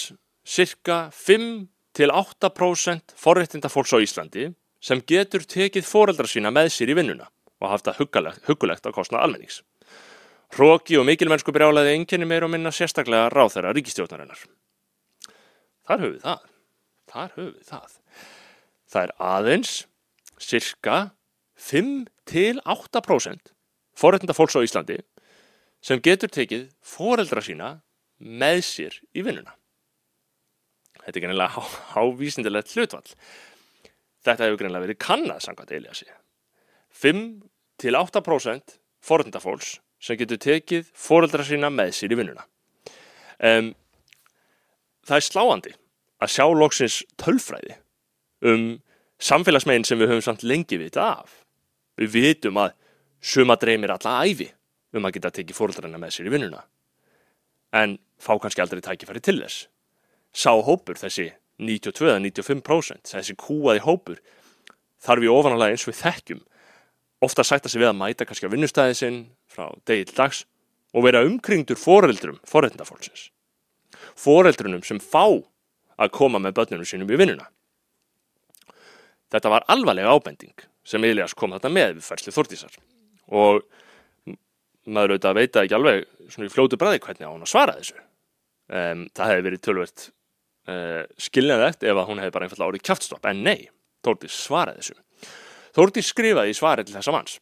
cirka 0.45 0.97
5-8% 1.13 3.15
forréttinda 3.17 3.69
fólks 3.73 3.93
á 3.93 3.97
Íslandi 4.01 4.51
sem 4.85 5.01
getur 5.09 5.45
tekið 5.49 5.87
foreldra 5.87 6.27
sína 6.29 6.51
með 6.53 6.69
sér 6.75 6.91
í 6.93 6.97
vinnuna 6.97 7.27
og 7.61 7.71
haft 7.71 7.87
það 7.87 7.99
huggulegt, 8.03 8.43
huggulegt 8.45 8.85
á 8.85 8.91
kostnað 8.93 9.23
almennings. 9.25 9.63
Róki 10.55 10.97
og 10.99 11.07
mikilmennsku 11.09 11.51
brjálaði 11.55 11.95
enginni 11.95 12.27
meir 12.29 12.45
og 12.45 12.51
minna 12.53 12.71
sérstaklega 12.73 13.31
ráþæra 13.33 13.73
ríkistjóknarinnar. 13.73 14.39
Þar 15.85 15.99
höfum 16.03 16.13
við 16.13 16.21
það. 16.21 16.41
Þar 17.11 17.29
höfum 17.35 17.55
við 17.55 17.65
það. 17.71 17.89
Það 18.93 19.01
er 19.01 19.11
aðeins 19.31 19.71
cirka 20.41 21.15
5-8% 21.56 23.54
forréttinda 23.95 24.36
fólks 24.36 24.58
á 24.60 24.65
Íslandi 24.65 25.00
sem 25.86 26.02
getur 26.04 26.32
tekið 26.32 26.69
foreldra 26.84 27.43
sína 27.45 27.69
með 28.19 28.62
sér 28.65 28.98
í 29.15 29.21
vinnuna. 29.26 29.54
Þetta 31.06 31.19
er 31.19 31.26
greinlega 31.28 31.65
hávísindilegt 31.93 32.74
hlutvall. 32.74 33.15
Þetta 34.26 34.48
hefur 34.48 34.62
greinlega 34.63 34.86
verið 34.88 35.02
kannad 35.04 35.43
samkvæmt 35.45 35.76
Eliassi. 35.78 36.08
5-8% 36.95 38.80
forréttinda 39.06 39.41
fólks 39.43 39.76
sem 40.02 40.17
getur 40.19 40.41
tekið 40.41 40.89
foreldra 40.98 41.45
sína 41.45 41.69
með 41.74 41.93
sér 42.00 42.15
í 42.15 42.19
vinnuna. 42.19 42.48
Um, 43.38 43.74
það 45.06 45.17
er 45.19 45.28
sláandi 45.28 45.76
að 46.24 46.34
sjá 46.34 46.45
loksins 46.56 47.02
tölfræði 47.21 47.78
um 48.45 48.65
samfélagsmegin 49.25 49.85
sem 49.88 49.99
við 49.99 50.11
höfum 50.13 50.25
samt 50.25 50.45
lengi 50.45 50.79
vita 50.79 51.05
af. 51.21 51.41
Við 51.97 52.13
vitum 52.13 52.59
að 52.61 52.75
suma 53.25 53.57
dreymir 53.59 53.95
alla 53.95 54.19
æfi 54.25 54.51
um 54.95 55.07
að 55.07 55.17
geta 55.17 55.33
tekið 55.33 55.57
fóröldrarna 55.57 55.99
með 56.01 56.15
sér 56.15 56.29
í 56.29 56.33
vinnuna. 56.33 56.61
En 57.75 57.97
fá 58.21 58.35
kannski 58.39 58.63
aldrei 58.63 58.83
tækifæri 58.85 59.23
til 59.23 59.39
þess. 59.41 59.67
Sá 60.35 60.51
hópur, 60.51 60.99
þessi 60.99 61.31
92-95%, 61.59 63.11
þessi 63.13 63.35
kúaði 63.39 63.83
hópur, 63.85 64.19
þarf 65.01 65.23
við 65.23 65.33
ofanálega 65.33 65.75
eins 65.75 65.88
við 65.88 66.01
þekkjum 66.01 66.43
ofta 67.25 67.45
sætta 67.47 67.71
sig 67.71 67.81
við 67.81 67.91
að 67.91 67.99
mæta 67.99 68.27
kannski 68.27 68.49
á 68.49 68.53
vinnustæði 68.53 68.97
sinn 68.99 69.19
frá 69.49 69.69
degi 69.88 70.09
til 70.09 70.17
dags 70.19 70.43
og 70.95 71.05
vera 71.07 71.23
umkringdur 71.25 71.79
foreldrum 71.79 72.39
forreldindafólksins. 72.47 73.29
Foreldrunum 74.15 74.83
sem 74.85 74.99
fá 74.99 75.25
að 75.95 76.13
koma 76.15 76.41
með 76.43 76.57
börnunum 76.59 76.88
sínum 76.88 77.11
í 77.11 77.19
vinnuna. 77.19 77.47
Þetta 79.33 79.51
var 79.51 79.65
alvarlega 79.73 80.13
ábending 80.13 80.65
sem 80.85 81.03
Elias 81.07 81.33
kom 81.38 81.55
þetta 81.55 81.71
með 81.73 81.95
við 81.97 82.05
færsli 82.05 82.33
Þortísar 82.35 82.75
og 83.33 83.63
maður 84.85 85.15
auðvitað 85.15 85.39
veit 85.39 85.57
ekki 85.61 85.77
alveg 85.77 86.03
svona 86.29 86.49
í 86.49 86.53
fljótu 86.53 86.77
bræði 86.77 87.01
hvernig 87.01 87.25
á 87.25 87.33
hún 87.33 87.45
að 87.45 87.51
svara 87.51 87.77
þessu. 87.79 87.97
Um, 88.65 89.07
það 89.17 89.31
hefði 89.31 89.45
verið 89.47 89.63
tölvert 89.65 90.05
uh, 90.69 91.01
skiljaðegt 91.21 91.85
ef 91.85 91.97
að 92.01 92.07
hún 92.09 92.21
hefði 92.21 92.35
bara 92.35 92.47
einfallega 92.47 92.69
árið 92.73 92.85
kjáftstopp 92.85 93.27
en 93.29 93.41
nei, 93.45 93.65
Þortís 94.05 94.38
svaraði 94.45 94.83
þessu. 94.83 95.31
Þórtís 95.75 96.11
skrifaði 96.13 96.53
í 96.53 96.57
svarið 96.57 96.89
til 96.89 96.97
þessa 96.99 97.15
manns. 97.15 97.39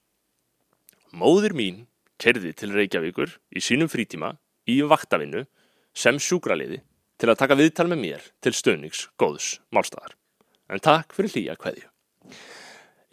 Móður 1.13 1.55
mín 1.57 1.83
kerði 2.21 2.53
til 2.57 2.71
Reykjavíkur 2.73 3.37
í 3.53 3.63
sínum 3.63 3.91
frítíma 3.91 4.33
í 4.71 4.79
vaktavinnu 4.87 5.43
sem 5.93 6.19
sjúkraliði 6.21 6.79
til 7.19 7.29
að 7.29 7.39
taka 7.43 7.59
viðtal 7.59 7.89
með 7.91 8.03
mér 8.07 8.27
til 8.43 8.55
stöðnings 8.55 9.07
góðs 9.19 9.57
málstæðar. 9.75 10.15
En 10.73 10.81
takk 10.81 11.13
fyrir 11.13 11.35
hlýja 11.35 11.57
hverju. 11.61 11.89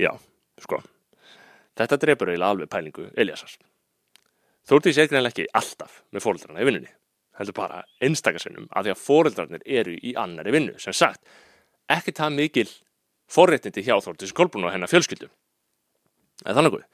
Já, 0.00 0.14
sko, 0.64 0.78
þetta 1.76 1.98
drefur 2.00 2.32
eiginlega 2.32 2.54
alveg 2.54 2.70
pælingu 2.72 3.10
Eliasars. 3.20 3.58
Þórtís 4.68 5.00
er 5.00 5.10
greinlega 5.10 5.34
ekki 5.34 5.50
alltaf 5.56 6.00
með 6.14 6.24
fóröldrarna 6.24 6.62
í 6.62 6.68
vinnunni. 6.68 6.92
Heldur 7.36 7.56
bara 7.56 7.82
einstakarsinnum 8.04 8.68
að 8.76 8.86
því 8.86 8.94
að 8.94 9.02
fóröldrarnir 9.02 9.66
eru 9.80 9.96
í 9.96 10.14
annari 10.20 10.54
vinnu. 10.54 10.76
Sem 10.80 10.96
sagt, 10.96 11.20
ekki 11.90 12.14
það 12.16 12.36
mikil 12.36 12.66
forréttindi 13.30 13.84
hjá 13.86 13.96
Þórtis 14.02 14.34
Kolbrún 14.36 14.66
og 14.68 14.74
hennar 14.74 14.90
fjölskyldu. 14.90 15.28
En 16.46 16.56
þannig 16.56 16.78
að 16.78 16.84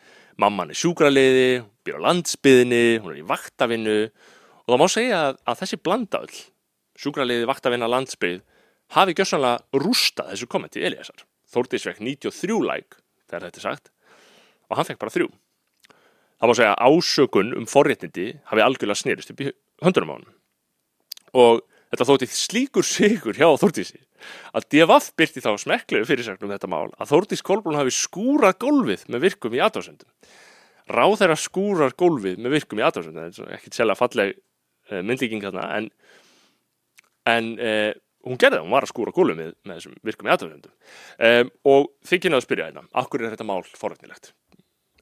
mamman 0.43 0.73
er 0.73 0.79
sjúkraliði, 0.79 1.63
býr 1.87 2.01
á 2.03 2.07
landsbyðinni, 2.09 2.99
hún 3.03 3.15
er 3.15 3.23
í 3.23 3.27
vaktavinnu 3.27 3.97
og 4.07 4.73
það 4.73 4.83
má 4.83 4.87
segja 4.91 5.21
að, 5.31 5.59
þessi 5.63 5.79
blandaöll, 5.81 6.41
sjúkraliði, 6.99 7.47
vaktavinna, 7.49 7.89
landsbyð, 7.91 8.41
hafi 8.95 9.17
gjössanlega 9.17 9.83
rústað 9.83 10.33
þessu 10.33 10.49
kommenti 10.51 10.85
Eliasar. 10.87 11.25
Þórtis 11.51 11.87
fekk 11.87 12.03
93 12.05 12.63
læk 12.67 12.99
þegar 13.27 13.49
þetta 13.49 13.61
er 13.61 13.67
sagt 13.67 13.93
og 14.67 14.79
hann 14.79 14.89
fekk 14.89 15.03
bara 15.03 15.15
þrjú. 15.15 15.29
Það 16.37 16.51
má 16.51 16.57
segja 16.59 16.75
að 16.75 16.97
ásökun 16.97 17.55
um 17.57 17.69
forréttindi 17.71 18.27
hafi 18.51 18.65
algjörlega 18.65 19.01
snýrist 19.01 19.33
upp 19.33 19.41
í 19.41 19.53
höndunum 19.85 20.13
á 20.13 20.15
hann. 20.17 20.27
Og 21.37 21.63
þetta 21.93 22.09
þótti 22.11 22.29
slíkur 22.33 22.87
sigur 22.87 23.39
hjá 23.39 23.49
Þórtísi 23.61 24.03
að 24.57 24.67
DFF 24.73 25.13
byrti 25.19 25.43
þá 25.45 25.51
smekklegu 25.61 26.09
fyrirsögnum 26.09 26.53
þetta 26.55 26.71
mál 26.71 26.91
að 26.97 27.13
Þórtís 27.13 27.45
Kolbrún 27.47 27.79
hafi 27.79 27.95
skúrað 27.95 28.59
gólfið 28.65 29.07
með 29.13 29.27
virkum 29.29 29.57
í 29.57 29.63
aðdásendum. 29.65 30.09
Ráð 30.87 31.17
þeirra 31.21 31.39
skúrar 31.41 31.95
gólfið 31.99 32.41
með 32.41 32.57
virkum 32.57 32.81
í 32.81 32.85
aðdásendum, 32.87 33.29
þetta 33.31 33.47
er 33.47 33.57
ekkert 33.59 33.79
selga 33.79 33.99
falleg 33.99 34.35
uh, 34.37 35.01
myndlíking 35.03 35.45
þarna, 35.45 35.67
en, 35.77 35.89
en 37.33 37.51
uh, 38.27 38.31
hún 38.31 38.41
gerði 38.43 38.59
það, 38.59 38.67
hún 38.67 38.75
var 38.75 38.87
að 38.87 38.93
skúra 38.93 39.15
gólfið 39.15 39.39
með, 39.41 39.53
með 39.63 39.79
þessum 39.79 39.97
virkum 40.11 40.29
í 40.29 40.35
aðdásendum. 40.35 40.75
Um, 41.31 41.53
og 41.73 41.89
þið 42.11 42.23
kynnaðu 42.25 42.43
að 42.43 42.47
spyrja 42.47 42.69
hérna, 42.69 42.85
akkur 43.03 43.25
er 43.25 43.35
þetta 43.35 43.49
mál 43.49 43.63
forrætnilegt? 43.79 44.33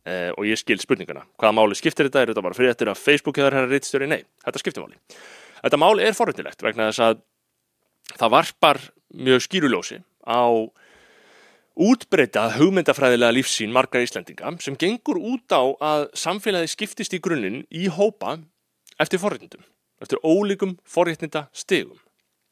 Uh, 0.04 0.30
og 0.36 0.44
ég 0.44 0.60
skil 0.60 0.76
spurningana, 0.82 1.24
hvaða 1.40 1.56
máli 1.56 1.78
skiptir 1.78 2.10
þetta? 2.10 2.22
Er 2.22 2.32
þetta 2.34 2.44
bara 2.44 2.58
þetta 2.58 2.90
að 2.92 3.00
Facebook 3.00 3.40
eða 3.40 3.54
hérna 3.54 3.70
reytstjóri? 3.72 4.10
Nei, 4.10 4.20
þetta 4.44 4.60
skiptir 4.60 4.84
máli. 4.84 5.00
Þetta 5.64 5.80
mál 5.80 5.94
er 6.04 6.16
forrætnilegt 6.16 6.64
vegna 6.66 6.90
þess 6.90 7.04
að 7.06 7.22
það 8.12 8.34
varpar 8.36 8.80
mjög 9.14 9.46
skýruljósi 9.46 10.02
á 10.28 10.44
útbreyta 11.74 12.46
hugmyndafræðilega 12.54 13.34
lífsín 13.34 13.72
margar 13.74 14.04
Íslandinga 14.04 14.52
sem 14.62 14.76
gengur 14.78 15.18
út 15.18 15.50
á 15.50 15.62
að 15.82 16.04
samfélagi 16.20 16.70
skiptist 16.70 17.16
í 17.16 17.22
grunninn 17.22 17.64
í 17.72 17.88
hópa 17.90 18.36
eftir 19.00 19.18
forréttindum, 19.18 19.64
eftir 20.04 20.20
ólíkum 20.22 20.76
forréttinda 20.86 21.48
stegum. 21.56 21.98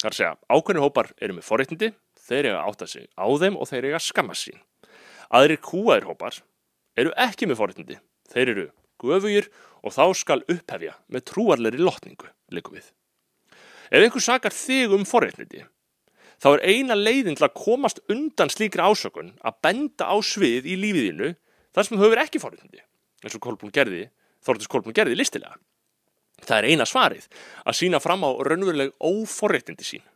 Að 0.02 0.16
segja, 0.16 0.32
ákveðinu 0.50 0.82
hópar 0.82 1.12
eru 1.22 1.36
með 1.36 1.46
forréttindi, 1.46 1.88
þeir 2.26 2.48
átt 2.58 2.82
að 2.82 2.90
sig 2.90 3.04
á 3.14 3.26
þeim 3.38 3.58
og 3.60 3.68
þeir 3.70 3.86
eiga 3.86 4.00
skamma 4.02 4.34
sín. 4.34 4.58
Aðrir 5.30 5.60
kúaðir 5.62 6.08
hópar 6.10 6.40
eru 6.98 7.12
ekki 7.22 7.46
með 7.46 7.60
forréttindi, 7.60 7.98
þeir 8.32 8.50
eru 8.54 8.64
guðvugir 9.02 9.48
og 9.82 9.94
þá 9.94 10.04
skal 10.18 10.40
upphefja 10.50 10.96
með 11.06 11.26
trúarleiri 11.30 11.82
lotningu, 11.82 12.30
likum 12.50 12.78
við. 12.78 12.90
Ef 13.92 14.02
einhver 14.02 14.24
sakar 14.24 14.54
þig 14.56 14.94
um 14.96 15.06
forréttindi, 15.06 15.64
þá 16.42 16.48
er 16.56 16.64
eina 16.66 16.98
leiðin 16.98 17.38
til 17.38 17.46
að 17.46 17.58
komast 17.62 18.02
undan 18.10 18.50
slíkri 18.50 18.82
ásökun 18.82 19.34
að 19.38 19.58
benda 19.62 20.10
á 20.10 20.16
svið 20.18 20.66
í 20.66 20.78
lífiðinu 20.80 21.34
þar 21.74 21.86
sem 21.86 21.98
þú 21.98 22.06
hefur 22.08 22.22
ekki 22.24 22.42
forréttindi, 22.42 22.82
eins 23.22 23.38
og 23.38 23.44
Kolbrún 23.44 23.74
gerði, 23.74 24.08
Þortis 24.42 24.70
Kolbrún 24.70 24.96
gerði 24.96 25.18
listilega. 25.18 25.54
Það 26.42 26.56
er 26.58 26.68
eina 26.70 26.86
svarið 26.88 27.28
að 27.64 27.78
sína 27.78 28.00
fram 28.02 28.24
á 28.26 28.30
raunveruleg 28.34 28.94
óforréttindi 28.98 29.86
sín. 29.86 30.06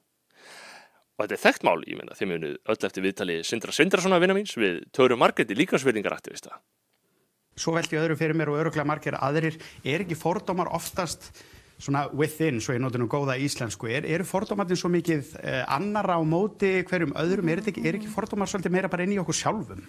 Og 1.17 1.25
þetta 1.25 1.37
er 1.37 1.45
þekkt 1.47 1.65
mál, 1.65 1.79
ég 1.89 1.97
menna, 1.97 2.17
þeim 2.17 2.33
munið 2.35 2.57
öll 2.69 2.81
eftir 2.89 3.05
viðtali 3.05 3.37
Sindra 3.47 3.73
Sindrasson 3.73 4.13
að 4.13 4.27
vinna 4.27 4.37
míns 4.37 4.57
við 4.59 4.83
Töru 4.93 5.17
Margreti 5.17 5.57
líkansverðingaraktivista. 5.57 6.59
Svo 7.57 7.73
veldi 7.73 7.97
öðru 7.97 8.19
fyrir 8.21 8.37
mér 8.37 8.51
og 8.53 8.59
öruglega 8.61 8.85
margir 8.85 9.17
aðrir, 9.17 9.57
er 9.81 10.05
ekki 10.05 10.19
fordómar 10.19 10.69
oftast 10.77 11.31
svona 11.81 12.07
within, 12.13 12.61
svo 12.61 12.75
ég 12.77 12.83
noti 12.83 13.01
nú 13.01 13.09
góða 13.09 13.37
íslensku, 13.41 13.89
er, 13.93 14.05
eru 14.09 14.25
fordómarnir 14.29 14.79
svo 14.81 14.91
mikið 14.93 15.33
eh, 15.41 15.63
annara 15.73 16.17
á 16.17 16.23
móti 16.25 16.83
hverjum 16.89 17.17
öðrum, 17.21 17.51
er, 17.53 17.65
ekki, 17.65 17.85
er 17.85 17.99
ekki 17.99 18.13
fordómar 18.13 18.49
svolítið 18.53 18.77
meira 18.77 18.93
bara 18.93 19.05
inn 19.05 19.17
í 19.17 19.21
okkur 19.21 19.37
sjálfum? 19.37 19.83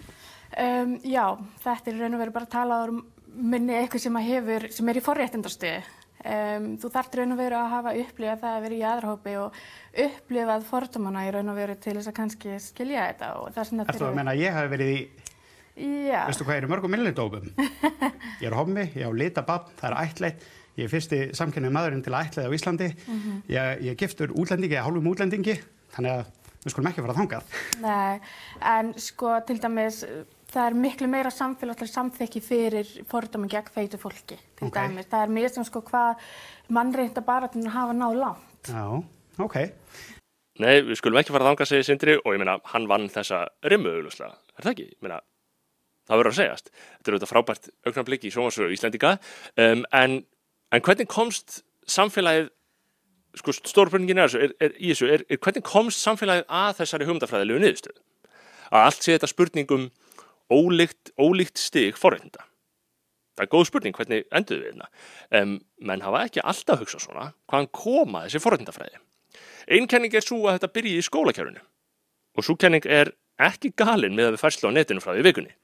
Um, 0.56 0.96
já, 1.04 1.24
þetta 1.64 1.92
er 1.92 2.02
raun 2.02 2.16
og 2.16 2.24
verið 2.24 2.36
bara 2.36 2.48
að 2.48 2.56
tala 2.56 2.82
um 2.88 3.00
minni 3.52 3.76
eitthvað 3.76 4.04
sem, 4.04 4.20
hefur, 4.28 4.68
sem 4.74 4.88
er 4.88 5.00
í 5.00 5.04
forréttindarstöðu. 5.04 5.97
Um, 6.18 6.72
þú 6.82 6.90
þarf 6.96 7.14
raun 7.14 7.34
og 7.34 7.38
verið 7.38 7.58
að 7.60 7.72
hafa 7.76 7.94
upplifað 8.02 8.40
það 8.42 8.56
að 8.56 8.64
vera 8.66 8.78
í 8.78 8.84
aðrahópi 8.90 9.34
og 9.38 9.58
upplifað 10.04 10.66
fordómana 10.66 11.24
í 11.28 11.32
raun 11.34 11.52
og 11.52 11.58
verið 11.60 11.80
til 11.84 11.94
þess 11.98 12.10
að 12.10 12.18
kannski 12.18 12.58
skilja 12.62 13.06
þetta. 13.12 13.32
Er 13.54 13.98
þú 14.00 14.08
að 14.08 14.18
menna 14.18 14.34
að 14.34 14.42
ég 14.42 14.56
hafi 14.58 14.72
verið 14.74 14.94
í 14.96 15.00
Já. 15.78 16.24
Veistu 16.26 16.42
hvað 16.42 16.56
er 16.56 16.64
í 16.66 16.68
mörgum 16.72 16.90
millindópum? 16.90 17.44
Ég 18.42 18.48
er 18.48 18.54
hommi, 18.58 18.88
ég 18.98 19.06
á 19.06 19.14
litabab, 19.14 19.68
það 19.78 19.92
er 19.92 19.96
ættleitt 20.00 20.46
Ég 20.78 20.86
er 20.86 20.90
fyrsti 20.92 21.18
samkynnið 21.34 21.72
maðurinn 21.74 22.02
til 22.06 22.12
að 22.14 22.28
ætlaði 22.28 22.50
á 22.50 22.54
Íslandi. 22.54 22.88
Mm 22.94 23.18
-hmm. 23.18 23.38
ég, 23.50 23.80
ég 23.82 23.96
giftur 23.98 24.30
útlendingi, 24.30 24.74
ég 24.74 24.78
er 24.78 24.86
hálfum 24.86 25.10
útlendingi, 25.10 25.56
þannig 25.90 26.12
að 26.12 26.24
við 26.62 26.70
skulum 26.70 26.90
ekki 26.90 27.02
fara 27.02 27.14
að 27.14 27.18
þangað. 27.18 27.42
Nei, 27.82 28.20
en 28.62 28.92
sko 28.98 29.40
til 29.46 29.58
dæmis 29.58 30.04
það 30.52 30.66
er 30.66 30.76
miklu 30.82 31.08
meira 31.10 31.32
samfélagslega 31.34 31.92
samþekki 31.92 32.42
fyrir 32.44 32.92
fordómi 33.08 33.50
gegn 33.52 33.72
feitu 33.74 34.00
fólki 34.00 34.36
til 34.58 34.68
okay. 34.68 34.88
dæmis. 34.88 35.08
Það 35.10 35.24
er 35.24 35.34
mjög 35.38 35.54
sem 35.54 35.66
sko 35.68 35.82
hvað 35.88 36.28
mannreynda 36.74 37.24
bara 37.24 37.50
til 37.52 37.64
að 37.64 37.74
hafa 37.76 37.96
náð 37.96 38.20
langt. 38.22 38.70
Já, 38.72 38.84
ok. 39.44 39.58
Nei, 40.58 40.74
við 40.82 40.98
skulum 40.98 41.20
ekki 41.20 41.34
fara 41.34 41.46
að 41.46 41.52
þanga 41.52 41.64
að 41.64 41.70
segja 41.70 41.86
Sindri 41.86 42.16
og 42.18 42.32
ég 42.34 42.40
meina, 42.42 42.56
hann 42.72 42.88
vann 42.90 43.06
þessa 43.12 43.44
rimmu 43.70 43.92
auðvitað, 43.94 44.38
er 44.56 44.64
það 44.64 44.72
ekki? 44.72 44.86
Ég 44.90 45.04
meina, 45.06 45.20
það 46.08 46.20
verður 46.20 46.32
að 46.32 46.38
segjast. 46.40 46.72
Þetta 46.72 47.10
er 47.10 47.14
auðvitað 47.16 47.32
frábært 47.32 47.68
auknarblik 47.86 48.26
í 48.26 48.32
sjómasögu 48.34 48.74
Íslandika 48.74 49.12
um, 49.54 49.84
en, 49.94 50.16
en 50.74 50.84
hvernig 50.88 51.10
komst 51.12 51.60
samfélagið 51.88 52.50
sko 53.38 53.54
stórbruningin 53.54 54.18
er, 54.24 54.34
er, 54.34 54.54
er 54.64 54.74
í 54.80 54.90
þessu, 54.90 55.08
er, 55.14 55.22
er 55.30 55.38
hvernig 55.44 55.62
komst 55.68 56.02
samfélagið 56.02 56.48
að 56.58 56.74
þessari 56.80 57.06
hugmyndafræðilegu 57.06 57.62
niðurstöðu? 57.62 58.04
Að 58.68 58.86
allt 58.88 59.04
sé 59.04 59.14
þetta 59.14 59.30
spurningum 59.30 59.88
ólíkt, 60.52 61.12
ólíkt 61.20 61.60
stig 61.60 61.98
forreitnda. 61.98 62.44
Það 63.38 63.44
er 63.44 63.50
góð 63.52 63.66
spurning 63.68 63.94
hvernig 63.94 64.24
enduðu 64.34 64.60
við 64.60 64.70
hérna. 64.72 64.88
Um, 65.30 65.54
menn 65.78 66.02
hafa 66.02 66.24
ekki 66.26 66.42
alltaf 66.42 66.82
hugsað 66.82 67.04
svona 67.04 67.28
hvaðan 67.50 67.70
koma 67.70 68.24
þessi 68.26 68.42
forreitndafræði. 68.42 69.00
Einn 69.68 69.86
kenning 69.90 70.14
er 70.16 70.24
svo 70.24 70.40
að 70.46 70.58
þetta 70.58 70.72
byrji 70.74 70.98
í 70.98 71.06
skólakjörunu 71.06 71.62
og 72.38 72.46
svo 72.46 72.56
kenning 72.58 72.86
er 72.88 73.12
ekki 73.38 73.70
galin 73.78 74.16
með 74.16 74.30
að 74.30 74.36
við 74.36 74.42
færslu 74.42 74.70
á 74.70 74.74
netinu 74.74 75.04
frá 75.04 75.12
því 75.12 75.26
vikunni. 75.28 75.54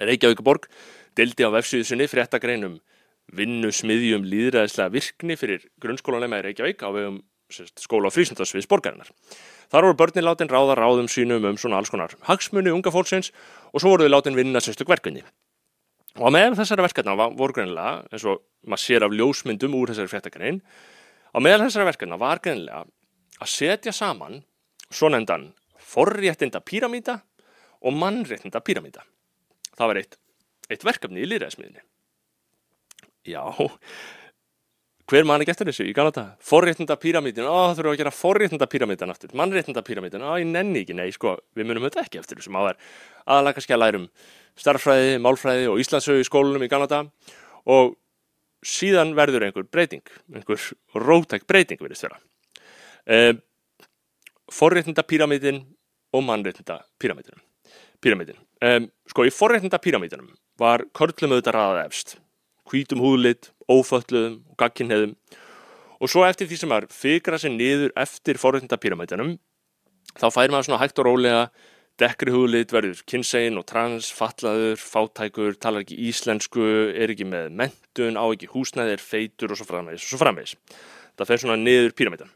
Reykjavík 0.00 0.42
borg 0.42 0.66
dildi 1.18 1.46
á 1.46 1.54
vefsíðusunni 1.54 2.08
fréttagreinum 2.10 2.78
vinnu 3.36 3.70
smiðjum 3.74 4.24
líðræðislega 4.26 4.94
virkni 4.94 5.36
fyrir 5.38 5.66
grunnskólanema 5.82 6.40
í 6.40 6.46
Reykjavík 6.48 6.82
á 6.82 6.90
vegum 6.90 7.20
skóla 7.50 8.10
og 8.10 8.14
frísundarsviðs 8.14 8.68
borgarinnar. 8.70 9.10
Þar 9.70 9.86
voru 9.88 9.98
börnin 10.00 10.26
látin 10.26 10.50
ráða 10.50 10.78
ráðum 10.78 11.08
sínum 11.10 11.46
um 11.46 11.58
svona 11.58 11.78
alls 11.78 11.92
konar 11.92 12.16
hagsmunni 12.26 12.72
unga 12.74 12.92
fólksins 12.94 13.30
og 13.72 13.82
svo 13.82 13.94
voru 13.94 14.06
þau 14.06 14.14
látin 14.16 14.38
vinna 14.38 14.62
sérstök 14.62 14.90
verkunni. 14.90 15.22
Og 16.18 16.32
meðan 16.34 16.56
þessari 16.58 16.84
verkefna 16.88 17.14
voru 17.16 17.54
greinlega, 17.54 18.06
eins 18.10 18.24
og 18.26 18.42
maður 18.66 18.82
sér 18.82 19.06
af 19.06 19.14
ljósmyndum 19.14 19.76
úr 19.78 19.92
þessari 19.92 20.10
fréttagrein, 20.10 20.58
á 21.30 21.38
meðan 21.38 21.68
þessari 21.68 21.86
verkefna 21.92 22.18
var 22.18 22.42
greinlega 22.42 22.82
að 23.40 23.52
setja 23.52 23.94
saman 23.94 24.40
svo 24.90 25.10
nefndan 25.12 25.52
forréttinda 25.90 26.60
píramíta 26.66 27.20
og 27.80 27.94
mannréttinda 27.96 28.60
píramíta. 28.60 29.06
Það 29.78 29.90
var 29.92 30.00
eitt, 30.02 30.18
eitt 30.68 30.84
verkefni 30.84 31.22
í 31.22 31.30
lýræðismiðinni. 31.30 31.86
Já, 33.30 33.44
hver 35.10 35.26
mann 35.26 35.42
ekki 35.42 35.50
eftir 35.54 35.68
þessu 35.70 35.86
í 35.90 35.94
Galata? 35.94 36.24
Forréttinda 36.46 36.94
píramítin, 37.00 37.48
ó 37.48 37.74
þurfum 37.74 37.88
við 37.88 37.96
að 37.96 38.00
gera 38.04 38.12
forréttinda 38.14 38.68
píramítan 38.70 39.10
aftur, 39.10 39.32
mannréttinda 39.38 39.82
píramítan, 39.86 40.22
ó 40.22 40.38
ég 40.38 40.46
nenni 40.46 40.84
ekki, 40.84 40.94
nei 40.94 41.10
sko, 41.14 41.34
við 41.58 41.66
munum 41.66 41.86
þetta 41.88 42.04
ekki 42.04 42.20
eftir 42.20 42.38
þessu, 42.38 42.52
maður 42.54 42.78
aðalega 43.24 43.58
kannski 43.58 43.74
að 43.74 43.82
lærum 43.82 44.06
starffræði, 44.60 45.18
málfræði 45.24 45.66
og 45.72 45.82
Íslandsögu 45.82 46.22
í 46.22 46.28
skólunum 46.28 46.66
í 46.66 46.70
Galata 46.70 47.02
og 47.74 47.96
síðan 48.66 49.16
verður 49.18 49.48
einhver 49.48 49.66
breyting, 49.66 50.06
einhver 50.34 50.70
rótæk 50.94 51.46
breyting 51.50 51.82
verðist 51.82 52.06
vera. 52.06 52.20
Uh, 53.10 53.34
forréttinda 54.52 55.02
píramítin 55.06 55.64
og 56.14 56.26
mannréttinda 56.26 56.82
píramítinum. 57.02 57.42
Píramítin. 58.00 58.38
Um, 58.62 58.90
sko 59.10 59.26
í 59.26 59.34
forréttinda 59.34 59.80
píramítinum 59.82 60.30
var 60.60 60.84
körlum 60.94 61.34
auðvitað 61.34 61.56
ræðað 61.56 61.86
efst, 61.88 62.18
hvítum 62.70 63.02
húðlit, 63.02 63.50
ófölluðum 63.70 64.40
og 64.50 64.56
gagkinheðum 64.60 65.14
og 66.00 66.10
svo 66.10 66.24
eftir 66.26 66.48
því 66.48 66.60
sem 66.60 66.72
maður 66.72 66.94
fikra 66.94 67.40
sér 67.40 67.54
niður 67.54 67.92
eftir 67.98 68.40
forréttinda 68.40 68.80
píramítinum 68.80 69.36
þá 70.16 70.26
fær 70.32 70.54
maður 70.54 70.70
svona 70.70 70.80
hægt 70.82 71.02
og 71.02 71.08
rólega 71.10 71.44
dekkri 72.00 72.32
húðlit 72.32 72.72
verður 72.72 73.02
kynsegin 73.10 73.58
og 73.60 73.66
trans, 73.68 74.08
fatlaður, 74.16 74.78
fátækur, 74.80 75.58
talar 75.60 75.84
ekki 75.84 75.98
íslensku, 76.08 76.64
er 76.96 77.12
ekki 77.12 77.26
með 77.28 77.50
mentun, 77.60 78.16
á 78.16 78.24
ekki 78.24 78.48
húsnæði, 78.54 78.96
er 78.96 79.04
feitur 79.04 79.52
og 79.52 79.60
svo 79.60 79.68
framvegis 79.68 80.06
og 80.06 80.14
svo 80.14 80.20
framvegis. 80.22 80.54
Það 81.20 81.28
fer 81.28 81.42
svona 81.42 81.58
niður 81.60 81.92
píramítan 81.98 82.32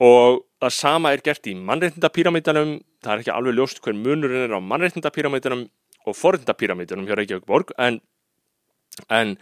og 0.00 0.44
það 0.62 0.72
sama 0.76 1.12
er 1.12 1.22
gert 1.24 1.48
í 1.50 1.56
mannreitndapíramítanum 1.58 2.78
það 3.04 3.12
er 3.12 3.22
ekki 3.22 3.34
alveg 3.34 3.56
ljóst 3.58 3.82
hver 3.84 3.96
munurinn 3.96 4.46
er 4.46 4.56
á 4.56 4.60
mannreitndapíramítanum 4.64 5.66
og 6.08 6.16
forreitndapíramítanum 6.16 7.08
hjá 7.08 7.16
Reykjavík 7.18 7.46
borg 7.48 7.74
en, 7.76 8.00
en, 9.08 9.34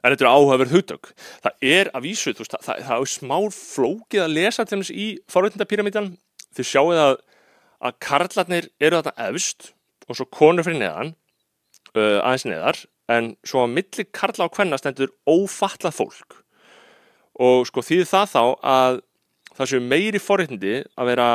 en 0.00 0.14
þetta 0.14 0.24
er 0.24 0.30
áhugaverð 0.30 0.74
hugtök. 0.78 1.12
Það 1.44 1.68
er 1.74 1.92
að 1.92 2.08
vísu, 2.08 2.32
veist, 2.32 2.56
það, 2.56 2.66
það, 2.66 2.82
það 2.88 3.06
er 3.06 3.12
smá 3.14 3.38
flókið 3.58 4.24
að 4.24 4.34
lesa 4.38 4.66
til 4.68 4.80
þess 4.80 4.94
í 4.94 5.06
forreitndapíramítan 5.32 6.12
þið 6.54 6.70
sjáu 6.70 6.90
að 6.94 7.16
að 7.84 7.98
karlarnir 8.02 8.68
eru 8.80 9.00
þarna 9.00 9.28
efst 9.30 9.72
og 10.08 10.18
svo 10.18 10.26
konur 10.32 10.66
fyrir 10.66 10.80
neðan 10.82 11.12
uh, 11.96 12.20
aðeins 12.24 12.46
neðar. 12.48 12.80
En 13.12 13.34
svo 13.44 13.64
að 13.64 13.74
milli 13.76 14.06
karla 14.16 14.46
og 14.48 14.54
kvenna 14.54 14.78
stendur 14.80 15.12
ófallað 15.28 15.98
fólk. 15.98 16.38
Og 17.34 17.66
sko 17.68 17.82
þýðir 17.84 18.08
það 18.08 18.30
þá 18.32 18.42
að 18.70 19.02
það 19.54 19.70
séu 19.70 19.84
meiri 19.84 20.22
forréttindi 20.22 20.78
að 20.96 21.10
vera 21.10 21.28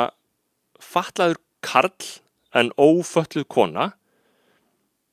fallaður 0.82 1.40
karl 1.64 2.10
en 2.56 2.72
ófölluð 2.80 3.46
kona 3.52 3.90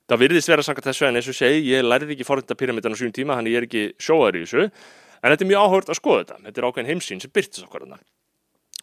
það 0.08 0.22
virðist 0.24 0.52
vera 0.52 0.64
samkvæmt 0.66 0.90
þessu 0.90 1.08
en 1.08 1.20
eins 1.20 1.30
og 1.30 1.36
segi 1.36 1.64
ég 1.68 1.84
lærði 1.84 2.14
ekki 2.16 2.28
forréttindapyramidan 2.28 2.96
á 2.96 2.98
sínum 3.00 3.16
tíma 3.16 3.40
ég 3.44 3.60
er 3.60 3.68
ekki 3.68 3.84
sjóðar 4.00 4.38
í 4.38 4.44
þessu. 4.46 4.68
En 5.18 5.32
þetta 5.32 5.44
er 5.44 5.50
mjög 5.50 5.66
áhört 5.66 5.90
að 5.90 5.98
skoða 5.98 6.22
þetta. 6.22 6.40
Þetta 6.46 6.60
er 6.60 6.66
ákveðin 6.68 6.90
heimsýn 6.92 7.22
sem 7.22 7.32
byrtist 7.34 7.66
okkar 7.66 7.88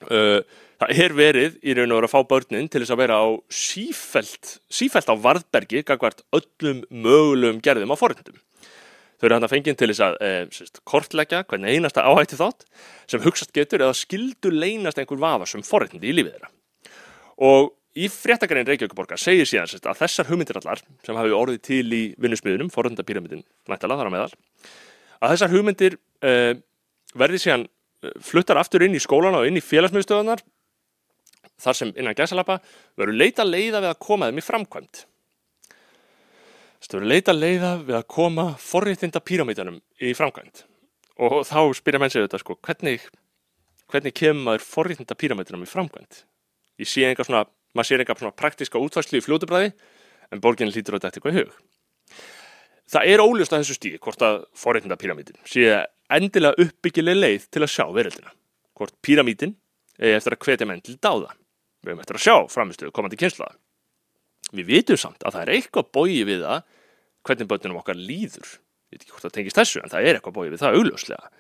uh, 0.04 0.42
það 0.82 1.04
er 1.06 1.16
verið 1.16 1.60
í 1.64 1.76
raun 1.76 1.94
og 1.94 2.02
vera 2.02 2.10
að 2.10 2.14
fá 2.16 2.32
börnin 2.32 2.68
til 2.72 2.82
þess 2.84 2.94
að 2.96 3.02
vera 3.04 3.20
á 3.22 3.28
sífælt 3.48 4.58
sífælt 4.68 5.12
á 5.12 5.16
varðbergi 5.16 5.86
gagvart 5.88 6.26
öllum 6.36 6.84
mögulegum 6.92 7.62
gerðum 7.64 7.96
á 7.96 8.00
forréttindum 8.00 8.42
Þau 9.16 9.28
eru 9.30 9.38
hann 9.38 9.48
að 9.48 9.54
fengið 9.54 9.78
til 9.80 9.88
þess 9.94 10.04
að 10.04 10.16
e, 10.20 10.30
sérst, 10.52 10.82
kortleggja 10.84 11.46
hvernig 11.48 11.78
einasta 11.78 12.04
áhætti 12.04 12.36
þátt 12.36 12.66
sem 13.08 13.24
hugsaðt 13.24 13.54
getur 13.56 13.86
eða 13.86 13.96
skildur 13.96 14.56
leynast 14.56 15.00
einhver 15.00 15.22
vafa 15.22 15.48
sem 15.48 15.64
forreitindi 15.64 16.12
í 16.12 16.16
lífið 16.18 16.36
þeirra. 16.36 16.52
Og 17.48 17.72
í 17.96 18.10
fréttakarinn 18.12 18.68
Reykjavíkuborgar 18.68 19.20
segir 19.22 19.48
síðan 19.48 19.70
sérst, 19.72 19.88
að 19.88 20.02
þessar 20.04 20.30
hugmyndir 20.30 20.60
allar 20.60 20.82
sem 21.06 21.16
hafi 21.16 21.36
orðið 21.36 21.62
til 21.64 21.86
í 21.96 22.02
vinnusmiðunum, 22.22 22.72
forreitindapyramidin 22.74 23.46
nættala 23.72 23.98
þar 24.00 24.12
á 24.12 24.16
meðal, 24.16 24.42
að 25.22 25.34
þessar 25.34 25.54
hugmyndir 25.54 25.98
e, 26.20 26.34
verði 27.16 27.42
síðan 27.46 27.66
fluttar 28.22 28.60
aftur 28.60 28.84
inn 28.86 28.98
í 28.98 29.02
skólan 29.02 29.38
og 29.40 29.48
inn 29.48 29.58
í 29.58 29.64
félagsmiðstöðunar 29.64 30.44
þar 31.62 31.78
sem 31.80 31.92
innan 31.96 32.18
gæsalappa 32.18 32.60
verður 33.00 33.20
leita 33.22 33.46
leiða 33.48 33.82
við 33.82 33.92
að 33.94 34.00
koma 34.04 34.30
þeim 34.30 34.42
í 34.42 34.46
framkvæmt. 34.46 35.04
Það 36.86 36.98
verður 37.00 37.12
leita 37.12 37.34
leiða 37.34 37.72
við 37.82 37.98
að 37.98 38.08
koma 38.14 38.46
forréttinda 38.62 39.22
píramítanum 39.26 39.80
í 40.04 40.12
framkvæmt 40.18 40.66
og 41.26 41.42
þá 41.48 41.60
spyrja 41.80 42.02
menn 42.04 42.12
sig 42.12 42.26
þetta 42.26 42.42
sko, 42.42 42.58
hvernig, 42.66 43.06
hvernig 43.92 44.16
kemur 44.20 44.50
maður 44.50 44.66
forréttinda 44.68 45.16
píramítanum 45.18 45.64
í 45.64 45.70
framkvæmt? 45.70 46.26
Ég 46.84 46.90
sé 46.92 47.06
einhver 47.08 47.28
svona, 47.28 47.46
maður 47.76 47.90
sé 47.90 48.00
einhver 48.00 48.22
svona 48.22 48.40
praktiska 48.40 48.82
útværslu 48.82 49.20
í 49.20 49.26
fljótubræði 49.26 49.74
en 50.32 50.42
borginn 50.44 50.72
lítur 50.72 50.98
á 50.98 51.00
þetta 51.00 51.12
eitthvað 51.12 51.36
í 51.36 51.44
hug. 51.44 51.54
Það 52.86 53.12
er 53.12 53.24
óljóst 53.24 53.54
að 53.54 53.64
þessu 53.64 53.78
stíði 53.80 54.02
hvort 54.06 54.26
að 54.26 54.42
forréttinda 54.58 54.98
píramítin 55.02 55.40
sé 55.50 55.70
endilega 56.14 56.62
uppbyggileg 56.62 57.18
leið 57.18 57.48
til 57.50 57.64
að 57.66 57.72
sjá 57.74 57.86
veröldina. 57.94 58.34
Hvort 58.78 58.94
píramítin 59.06 59.56
er 59.98 60.20
eftir 60.20 60.36
að 60.36 60.46
hvetja 60.46 60.68
menn 60.70 60.84
til 60.86 60.98
dáða. 61.02 61.34
Við 61.82 61.94
höfum 61.94 62.04
eftir 62.04 62.20
að 62.20 62.26
sjá 62.26 62.36
framistuðu 62.52 62.94
komandi 62.94 63.20
kynslaða. 63.20 63.58
Við 64.56 64.70
vitum 64.70 65.00
samt 65.02 65.26
að 65.26 65.38
það 65.38 65.42
er 65.42 65.54
eitthvað 65.56 65.90
bói 65.96 66.22
við 66.28 66.46
það 66.46 66.62
hvernig 67.26 67.50
börnunum 67.50 67.82
okkar 67.82 67.98
líður. 67.98 68.54
Ég 68.94 69.00
veit 69.00 69.06
ekki 69.06 69.16
hvort 69.16 69.26
það 69.26 69.36
tengist 69.40 69.60
þessu 69.60 69.82
en 69.82 69.94
það 69.94 70.06
er 70.06 70.20
eitthvað 70.20 70.38
bói 70.38 70.48
við 70.52 70.62
það 70.62 70.78
augljóslega. 70.80 71.32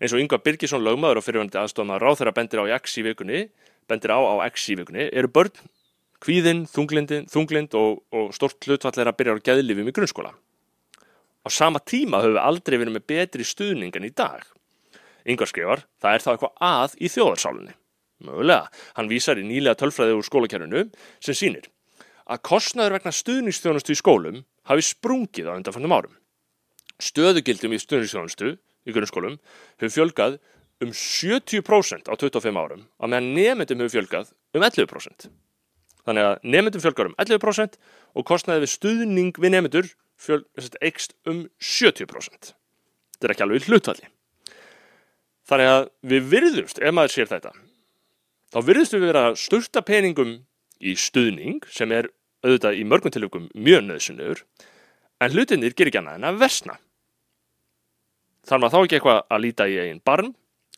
Eins 0.00 0.14
og 0.14 0.22
Yngvar 0.22 0.42
Birgisson 0.42 0.82
lögmaður 0.82 1.20
og 1.20 1.26
fyrirvöndi 1.26 1.60
aðstofna 1.60 2.00
ráð 2.00 2.22
þeirra 2.22 2.34
bendir 2.34 2.62
á 2.64 2.66
X 2.80 2.96
í 2.98 3.04
vikunni, 3.06 3.42
bendir 3.90 4.14
á 4.16 4.18
á 4.18 4.34
X 4.48 4.70
í 4.72 4.78
vikunni, 4.80 5.06
eru 5.12 5.30
börn 5.30 5.52
kvíðinn, 6.24 6.64
þunglind 6.70 7.76
og, 7.78 8.00
og 8.14 8.32
stort 8.36 8.64
hlutfall 8.64 8.96
er 9.02 9.10
að 9.10 9.18
byrja 9.20 9.36
á 9.36 9.44
gæðlifum 9.50 9.90
í 9.90 9.94
grunnskóla. 9.94 10.32
Á 11.44 11.48
sama 11.52 11.82
tíma 11.84 12.22
höfum 12.24 12.38
við 12.38 12.44
aldrei 12.44 12.78
verið 12.80 12.96
með 12.96 13.06
betri 13.12 13.44
stuðning 13.44 13.96
en 13.98 14.08
í 14.08 14.12
dag. 14.16 14.44
Yngvar 15.28 15.50
skrifar, 15.50 15.84
það 16.00 16.16
er 16.16 16.24
þá 16.24 16.30
eitthvað 16.32 16.64
að 16.64 16.96
í 16.96 17.10
þjóðarsálinni. 17.12 17.76
Mögulega, 18.24 18.68
hann 18.96 19.10
vísar 19.10 19.40
í 19.40 19.44
nýlega 19.44 19.76
tölfræði 19.80 20.16
úr 20.16 20.24
skólakerfinu 20.24 20.84
sem 21.20 21.36
sínir 21.36 21.68
að 22.24 22.40
kostnaður 22.48 22.96
vegna 22.96 23.12
stuðningsþjónustu 23.12 23.92
í 23.92 24.00
skólum 24.00 24.42
hafi 24.70 24.84
sprungið 24.86 25.50
á 25.52 25.56
undanfannum 25.58 25.92
árum. 25.92 26.14
Stöðugildum 27.02 27.74
í 27.76 27.80
stuðningsþjónustu 27.82 28.54
í 28.56 28.94
grunnskólum 28.94 29.36
hefur 29.82 29.94
fjölgað 29.98 30.38
um 30.84 30.92
70% 30.96 32.08
á 32.08 32.14
25 32.16 32.60
árum 32.60 32.86
að 32.98 33.12
meðan 33.12 33.32
nefndum 33.36 33.84
hefur 33.84 33.96
fjölgað 33.98 34.32
um 34.54 34.64
11%. 34.64 35.28
Þannig 36.04 36.28
að 36.28 36.48
nefndum 36.54 36.82
fjölgar 36.84 37.10
um 37.10 37.16
11% 37.20 37.78
og 38.14 38.26
kostnaði 38.28 38.64
við 38.64 38.72
stuðning 38.74 39.38
við 39.40 39.54
nefndur 39.54 39.92
ekst 40.84 41.14
um 41.28 41.46
70%. 41.58 42.52
Þetta 43.14 43.28
er 43.28 43.34
ekki 43.34 43.46
alveg 43.46 43.68
hlutvalli. 43.68 44.10
Þannig 45.48 45.70
að 45.70 45.86
við 46.08 46.28
virðumst, 46.32 46.80
ef 46.80 46.94
maður 46.96 47.14
sér 47.14 47.30
þetta, 47.30 47.52
þá 48.52 48.58
virðumst 48.64 48.96
við 48.96 49.04
vera 49.04 49.24
að 49.30 49.40
störta 49.42 49.82
peningum 49.84 50.38
í 50.80 50.94
stuðning 50.96 51.64
sem 51.72 51.92
er 51.92 52.08
auðvitað 52.44 52.80
í 52.80 52.86
mörgum 52.88 53.12
tilökum 53.12 53.50
mjög 53.56 53.84
nöðsunnur 53.88 54.42
en 55.20 55.32
hlutinir 55.36 55.76
ger 55.76 55.90
ekki 55.90 56.00
annað 56.00 56.20
en 56.20 56.28
að 56.30 56.40
versna. 56.44 56.78
Þar 58.44 58.60
maður 58.60 58.74
þá 58.74 58.80
ekki 58.84 58.98
eitthvað 58.98 59.22
að 59.24 59.44
líta 59.44 59.68
í 59.68 59.78
einn 59.84 60.02
barn 60.04 60.32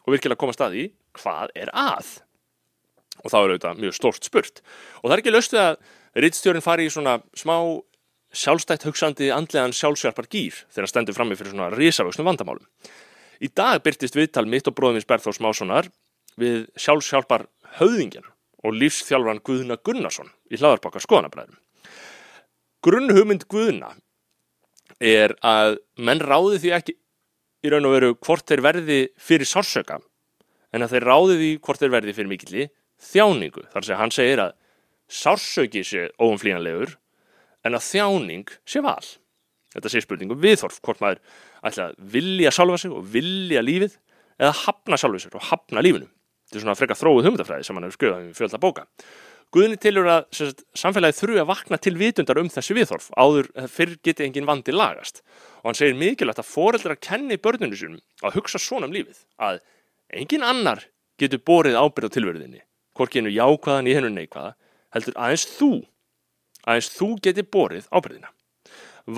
og 0.05 0.15
virkilega 0.15 0.39
komast 0.39 0.63
að 0.63 0.77
því 0.77 0.87
hvað 1.19 1.55
er 1.59 1.73
að 1.75 2.13
og 3.27 3.33
þá 3.33 3.39
er 3.41 3.53
auðvitað 3.53 3.83
mjög 3.83 3.97
stórt 3.99 4.29
spurt 4.29 4.63
og 5.03 5.09
það 5.09 5.17
er 5.17 5.23
ekki 5.25 5.35
löstu 5.35 5.61
að 5.61 5.77
rittstjórin 6.23 6.65
fari 6.65 6.87
í 6.87 6.93
svona 6.93 7.19
smá 7.37 7.57
sjálfstætt 8.37 8.87
hugsandi 8.87 9.31
andlegan 9.35 9.75
sjálfsjálfar 9.77 10.29
gýr 10.31 10.57
þegar 10.71 10.87
hann 10.87 10.93
stendur 10.93 11.17
frammi 11.17 11.37
fyrir 11.39 11.55
svona 11.55 11.71
risavöksnum 11.75 12.29
vandamálum. 12.29 12.65
Í 13.41 13.49
dag 13.53 13.83
byrtist 13.85 14.17
viðtal 14.17 14.47
mitt 14.49 14.69
og 14.69 14.77
bróðumins 14.77 15.09
Berþórs 15.09 15.41
Mássonar 15.45 15.91
við 16.41 16.67
sjálfsjálfar 16.81 17.47
höfðingin 17.79 18.27
og 18.65 18.77
lífsþjálfran 18.81 19.43
Guðna 19.47 19.79
Gunnarsson 19.85 20.33
í 20.51 20.59
hlaðarbakar 20.59 21.05
skoðanabræðum. 21.05 21.57
Grunnhugmynd 22.85 23.47
Guðna 23.51 23.95
er 25.03 25.37
að 25.45 25.79
menn 26.01 26.23
ráði 26.23 26.61
því 26.63 26.73
ekki 26.77 26.97
í 27.67 27.73
raun 27.73 27.89
og 27.89 27.97
veru 27.97 28.13
hvort 28.17 28.47
þeir 28.49 28.63
verði 28.65 29.01
fyrir 29.21 29.49
sársöka 29.49 30.01
en 30.73 30.85
að 30.85 30.97
þeir 30.97 31.09
ráði 31.09 31.39
því 31.41 31.51
hvort 31.67 31.83
þeir 31.83 31.95
verði 31.95 32.17
fyrir 32.17 32.33
mikilli 32.33 32.67
þjáningu. 33.03 33.67
Þar 33.73 33.87
sem 33.89 34.01
hann 34.01 34.15
segir 34.15 34.43
að 34.43 34.57
sársöki 35.13 35.85
sé 35.87 36.09
óumflýjanlegur 36.19 36.97
en 37.67 37.77
að 37.77 37.87
þjáning 37.91 38.51
sé 38.69 38.83
val. 38.85 39.05
Þetta 39.77 39.93
sé 39.93 40.03
spurningum 40.03 40.41
viðhorf, 40.41 40.81
hvort 40.85 41.03
maður 41.03 41.23
ætla 41.67 41.91
að 41.91 41.97
vilja 42.15 42.53
sjálfa 42.55 42.81
sig 42.81 42.95
og 42.97 43.09
vilja 43.13 43.63
lífið 43.65 43.97
eða 44.41 44.53
hafna 44.65 44.99
sjálfu 45.01 45.23
sig 45.25 45.37
og 45.37 45.49
hafna 45.51 45.85
lífinu. 45.85 46.09
Þetta 46.47 46.61
er 46.61 46.65
svona 46.65 46.79
frekar 46.79 47.01
þróið 47.01 47.29
hugmyndafræði 47.29 47.67
sem 47.67 47.77
hann 47.77 47.87
hefur 47.87 47.99
skrifað 47.99 48.23
um 48.23 48.37
fjölda 48.39 48.61
bóka. 48.63 48.87
Guðni 49.55 49.79
tilur 49.79 50.09
að 50.11 50.25
sagt, 50.35 50.65
samfélagi 50.75 51.17
þurfi 51.21 51.41
að 51.41 51.51
vakna 51.51 51.79
til 51.79 51.95
vitundar 51.99 52.41
um 52.41 52.49
þessi 52.51 52.75
viðhorf 52.77 53.07
áður 53.15 53.49
fyrr 53.71 53.95
geti 54.05 54.27
engin 54.27 54.49
vandi 54.49 54.75
lagast 54.75 55.23
og 55.61 55.69
hann 55.69 55.79
segir 55.79 55.99
mikilvægt 55.99 56.43
að 56.43 56.49
foreldrar 56.51 56.99
kenni 56.99 57.39
börnunum 57.39 57.79
sínum 57.79 58.27
að 58.27 58.41
hugsa 58.41 58.59
svona 58.63 58.89
um 58.91 58.97
lífið 58.97 59.23
að 59.39 59.61
engin 60.19 60.47
annar 60.47 60.83
getur 61.21 61.45
borið 61.47 61.79
ábyrð 61.79 62.11
á 62.11 62.15
tilverðinni 62.17 62.63
hvorki 62.97 63.21
hennu 63.21 63.33
jákvæðan 63.35 63.91
í 63.91 63.95
hennu 63.97 64.11
neikvæða 64.17 64.55
heldur 64.97 65.19
aðeins 65.21 65.47
þú 65.59 65.71
aðeins 66.67 66.91
þú 66.97 67.09
geti 67.27 67.45
borið 67.57 67.89
ábyrðina 67.93 68.33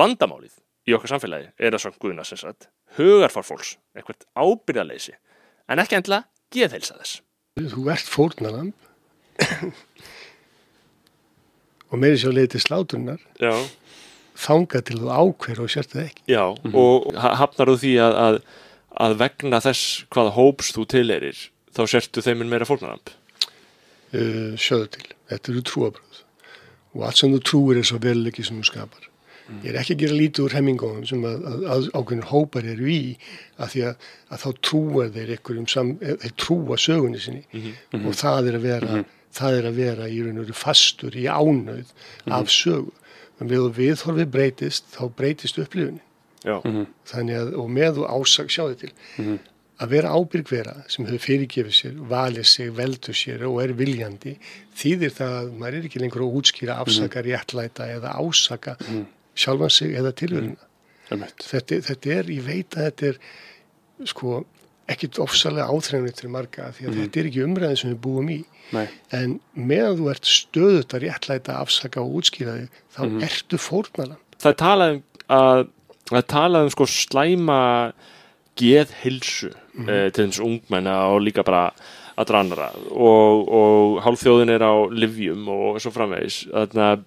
vandamálið 0.01 0.57
í 0.89 0.97
okkar 0.97 1.15
samfélagi 1.15 1.51
er 1.59 1.75
að 1.77 1.83
svona 1.85 2.01
Guðna 2.03 2.25
sem 2.29 2.41
sagt 2.41 2.69
hugarfar 2.99 3.45
fólks, 3.45 3.75
eitthvað 3.97 4.25
ábyrðaleysi 4.37 5.15
en 5.69 5.83
ekki 5.83 5.99
endla 5.99 6.23
geðheilsa 6.53 6.97
þess. 6.97 7.19
Þú 7.61 7.83
ert 7.93 8.09
fórnalamb 8.09 8.73
og 11.89 12.01
meiri 12.01 12.19
svo 12.21 12.33
leiði 12.35 12.55
til 12.55 12.63
sláturnar 12.65 13.21
Já. 13.41 13.53
þanga 14.39 14.83
til 14.89 14.99
þú 15.03 15.13
ákver 15.15 15.63
og 15.65 15.71
sértu 15.73 15.99
það 15.99 16.07
ekki. 16.09 16.25
Já, 16.33 16.43
og 16.73 17.09
ha- 17.21 17.35
hafnar 17.43 17.71
þú 17.73 17.77
því 17.85 17.93
að, 18.05 18.19
að, 18.25 18.41
að 19.07 19.17
vegna 19.23 19.61
þess 19.65 19.85
hvaða 20.13 20.35
hóps 20.37 20.73
þú 20.77 20.87
tileirir 20.95 21.41
þá 21.77 21.83
sértu 21.95 22.25
þeiminn 22.25 22.51
meira 22.53 22.69
fórnaramb 22.69 23.13
uh, 24.15 24.57
sjöðu 24.61 24.89
til, 24.97 25.07
þetta 25.33 25.53
eru 25.53 25.65
trúabröð 25.69 26.25
og 26.97 27.05
allt 27.07 27.21
sem 27.21 27.35
þú 27.35 27.41
trúir 27.45 27.79
er 27.79 27.87
svo 27.87 28.01
veruleiki 28.03 28.45
sem 28.47 28.59
þú 28.59 28.67
skapar. 28.67 29.05
Ég 29.63 29.71
er 29.71 29.79
ekki 29.81 29.95
að 29.95 30.01
gera 30.03 30.17
lítið 30.19 30.45
úr 30.45 30.55
hemmingóðum 30.59 31.05
sem 31.09 31.23
að, 31.25 31.45
að, 31.49 31.63
að 31.73 31.87
ákveðin 31.95 32.27
hópar 32.29 32.67
eru 32.69 32.89
í 32.93 33.03
að 33.57 33.71
því 33.73 33.85
að, 33.89 34.09
að 34.29 34.43
þá 34.43 34.49
trúa 34.69 35.07
þeir 35.15 35.31
einhverjum 35.35 35.69
sam, 35.73 35.93
eh, 36.03 36.17
þeir 36.25 36.35
trúa 36.43 36.77
sögunni 36.81 37.23
sinni. 37.23 37.45
Mhm. 37.53 38.03
og 38.05 38.19
það 38.19 38.51
er 38.51 38.59
að 38.59 38.67
vera 38.67 38.99
það 39.39 39.59
er 39.59 39.69
að 39.69 39.79
vera 39.79 40.09
í 40.09 40.19
raun 40.25 40.41
og 40.41 40.45
veru 40.49 40.57
fastur 40.57 41.17
í 41.17 41.25
ánauð 41.29 41.95
af 42.39 42.53
sögu. 42.53 42.93
En 43.39 43.49
við 43.49 43.71
viðhorfið 43.77 44.31
breytist 44.35 44.89
þá 44.97 45.03
breytist 45.17 45.61
upplifunni 45.63 46.03
þannig 47.09 47.39
að 47.39 47.55
og 47.59 47.71
með 47.71 48.03
og 48.03 48.11
ásag 48.19 48.51
sjáðu 48.53 48.77
til 48.83 48.93
að 49.79 49.89
vera 49.95 50.11
ábyrg 50.19 50.49
vera 50.51 50.75
sem 50.91 51.07
hefur 51.07 51.23
fyrirgefið 51.23 51.75
sér, 51.79 51.97
valið 52.11 52.47
sig, 52.51 52.71
veldur 52.75 53.15
sér 53.15 53.45
og 53.47 53.61
er 53.63 53.73
viljandi 53.79 54.37
þýðir 54.81 55.13
það 55.15 55.35
að 55.41 55.53
maður 55.61 55.77
er 55.79 55.89
ekki 55.89 56.01
lengur 56.03 56.25
að 56.27 56.39
útskýra 56.41 56.79
afsaka 56.83 57.23
réttlæta 57.23 57.87
eða 57.95 58.15
ásaka 58.19 58.77
sjálfan 59.39 59.71
sig 59.71 59.95
eða 59.95 60.13
tilveruna. 60.19 60.65
Þetta, 61.09 61.79
þetta 61.87 62.11
er, 62.19 62.25
ég 62.35 62.43
veit 62.45 62.75
að 62.77 62.89
þetta 62.89 63.07
er 63.13 63.21
sko 64.11 64.45
ekkit 64.89 65.19
ofsalega 65.23 65.69
áþrænilegt 65.71 66.21
fyrir 66.23 66.33
marga 66.33 66.71
því 66.73 66.85
að 66.89 66.93
Mhm. 66.95 67.01
þetta 67.05 67.21
er 67.21 67.27
ekki 67.31 67.45
umræðin 67.45 67.77
sem 67.79 67.91
við 67.95 68.01
búum 68.01 68.29
í. 68.31 68.45
Nei. 68.73 68.87
en 69.13 69.41
meðan 69.57 69.97
þú 69.97 70.11
ert 70.11 70.27
stöðut 70.29 70.93
að 70.93 71.01
réttlæta, 71.07 71.55
afsaka 71.57 72.03
og 72.03 72.19
útskýra 72.21 72.53
þig 72.59 72.69
þá 72.93 73.01
Mhm. 73.07 73.23
ertu 73.25 73.57
fórnalan 73.57 74.19
Það 74.39 74.51
er 74.51 74.59
talað 74.61 74.91
um 74.93 75.03
að 75.31 75.69
það 76.11 76.19
er 76.19 76.27
talað 76.29 76.63
um 76.65 76.71
sko 76.71 76.85
slæma 76.85 77.93
geðhilsu 78.59 79.53
Mhm. 79.79 79.89
eh, 79.89 80.09
til 80.11 80.27
þess 80.27 80.41
ungmenna 80.43 80.95
og 81.13 81.21
líka 81.23 81.45
bara 81.47 81.69
allra 82.19 82.41
annara 82.43 82.71
og, 82.91 83.45
og 83.49 84.01
hálfþjóðin 84.03 84.51
er 84.51 84.65
á 84.67 84.75
livjum 84.91 85.45
og 85.55 85.77
svo 85.81 85.93
framvegis. 85.95 86.41
Þannig 86.51 86.83
að 86.89 87.05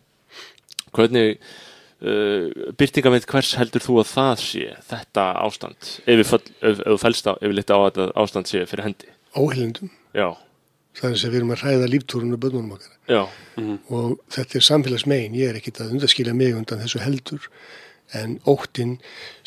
hvernig 0.96 1.38
uh, 2.02 2.72
byrtingamind 2.80 3.28
hvers 3.28 3.52
heldur 3.60 3.84
þú 3.84 3.98
að 4.02 4.08
það 4.14 4.40
sé 4.46 4.64
þetta 4.88 5.26
ástand? 5.44 5.90
Ef 6.08 6.32
þú 6.32 6.96
fælst 7.04 7.28
á 7.28 7.34
ef 7.36 7.44
við 7.52 7.58
lítið 7.60 7.76
á 7.76 7.80
að 7.82 7.90
þetta 7.92 8.08
ástand 8.24 8.48
sé 8.52 8.64
fyrir 8.72 8.88
hendi. 8.88 9.12
Óheilindum. 9.36 9.92
Þess 10.96 11.24
að 11.24 11.32
við 11.32 11.38
erum 11.42 11.52
að 11.56 11.62
hræða 11.64 11.92
líftúrun 11.92 12.34
og 12.36 12.40
bönnunum 12.44 12.74
okkar. 12.76 12.96
Já, 13.08 13.22
og 13.92 14.18
þetta 14.32 14.58
er 14.60 14.66
samfélagsmegin, 14.68 15.36
ég 15.40 15.50
er 15.52 15.60
ekkit 15.60 15.80
að 15.84 15.94
undaskilja 15.96 16.34
mig 16.36 16.56
undan 16.56 16.80
þessu 16.84 17.00
heldur 17.04 17.46
en 18.18 18.38
óttin 18.50 18.98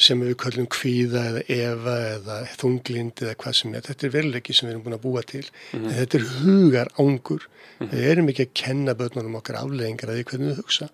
sem 0.01 0.21
við 0.25 0.37
kallum 0.41 0.69
kvíða 0.73 1.25
eða 1.31 1.43
efa 1.57 1.97
eða 2.15 2.39
þunglind 2.55 3.25
eða 3.25 3.35
hvað 3.43 3.59
sem 3.61 3.75
er, 3.75 3.85
þetta 3.89 4.09
er 4.09 4.15
veruleiki 4.15 4.57
sem 4.57 4.69
við 4.69 4.75
erum 4.75 4.87
búin 4.87 4.99
að 4.99 5.05
búa 5.05 5.25
til. 5.29 5.45
En 5.77 5.91
þetta 5.93 6.21
er 6.21 6.31
hugar 6.39 6.93
ángur 7.01 7.49
við 7.85 8.09
erum 8.13 8.31
ekki 8.33 8.49
að 8.49 8.57
kenna 8.63 8.97
börnunum 8.99 9.39
okkar 9.41 9.61
afleðingar 9.61 10.13
að 10.13 10.21
því 10.21 10.27
hvernig 10.31 10.51
við 10.53 10.61
hugsa. 10.63 10.91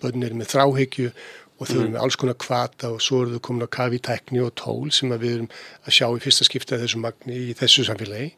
Börnun 0.00 0.26
eru 0.28 0.40
með 0.40 0.52
þráhyggju 0.54 1.12
og 1.60 1.68
þau 1.68 1.76
eru 1.76 1.88
með 1.92 2.00
alls 2.00 2.16
konar 2.16 2.36
kvata 2.40 2.90
og 2.94 3.02
svo 3.04 3.18
eru 3.24 3.36
þau 3.36 3.42
komin 3.48 3.66
á 3.68 3.76
kafi 3.76 3.98
tækni 4.00 4.40
og 4.40 4.54
tól 4.56 4.88
sem 4.96 5.12
við 5.12 5.34
erum 5.34 5.50
að 5.84 5.96
sjá 5.98 6.06
í 6.08 6.22
fyrsta 6.24 6.46
skipta 6.48 6.78
þessu 6.80 7.00
magni 7.02 7.36
í 7.50 7.56
þessu 7.58 7.84
samfélagi 7.88 8.30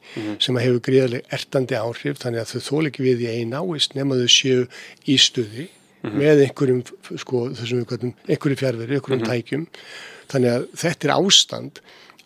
sem 0.42 0.58
að 0.58 0.66
hefur 0.66 0.82
gríðarlega 0.88 1.36
ertandi 1.38 1.78
áhrif 1.78 2.18
þannig 2.18 2.42
að 2.42 2.54
þau 2.54 2.66
þól 2.66 2.90
ekki 2.90 3.06
við 3.06 3.22
í 3.22 3.30
einn 3.36 3.54
áist 3.54 3.94
nema 3.94 4.18
þau 4.18 4.32
séu 4.38 4.66
í 5.06 5.18
stuði 5.22 5.68
með 6.02 6.44
einhverjum 6.48 6.82
sko, 7.20 7.46
þessum 7.54 7.82
við 7.82 7.88
kallum, 7.92 8.14
einhverju 8.26 8.60
fjárveri, 8.62 8.98
einhverjum 8.98 9.26
tækjum. 9.28 9.66
Þannig 10.32 10.54
að 10.56 10.68
þetta 10.82 11.08
er 11.08 11.14
ástand 11.16 11.82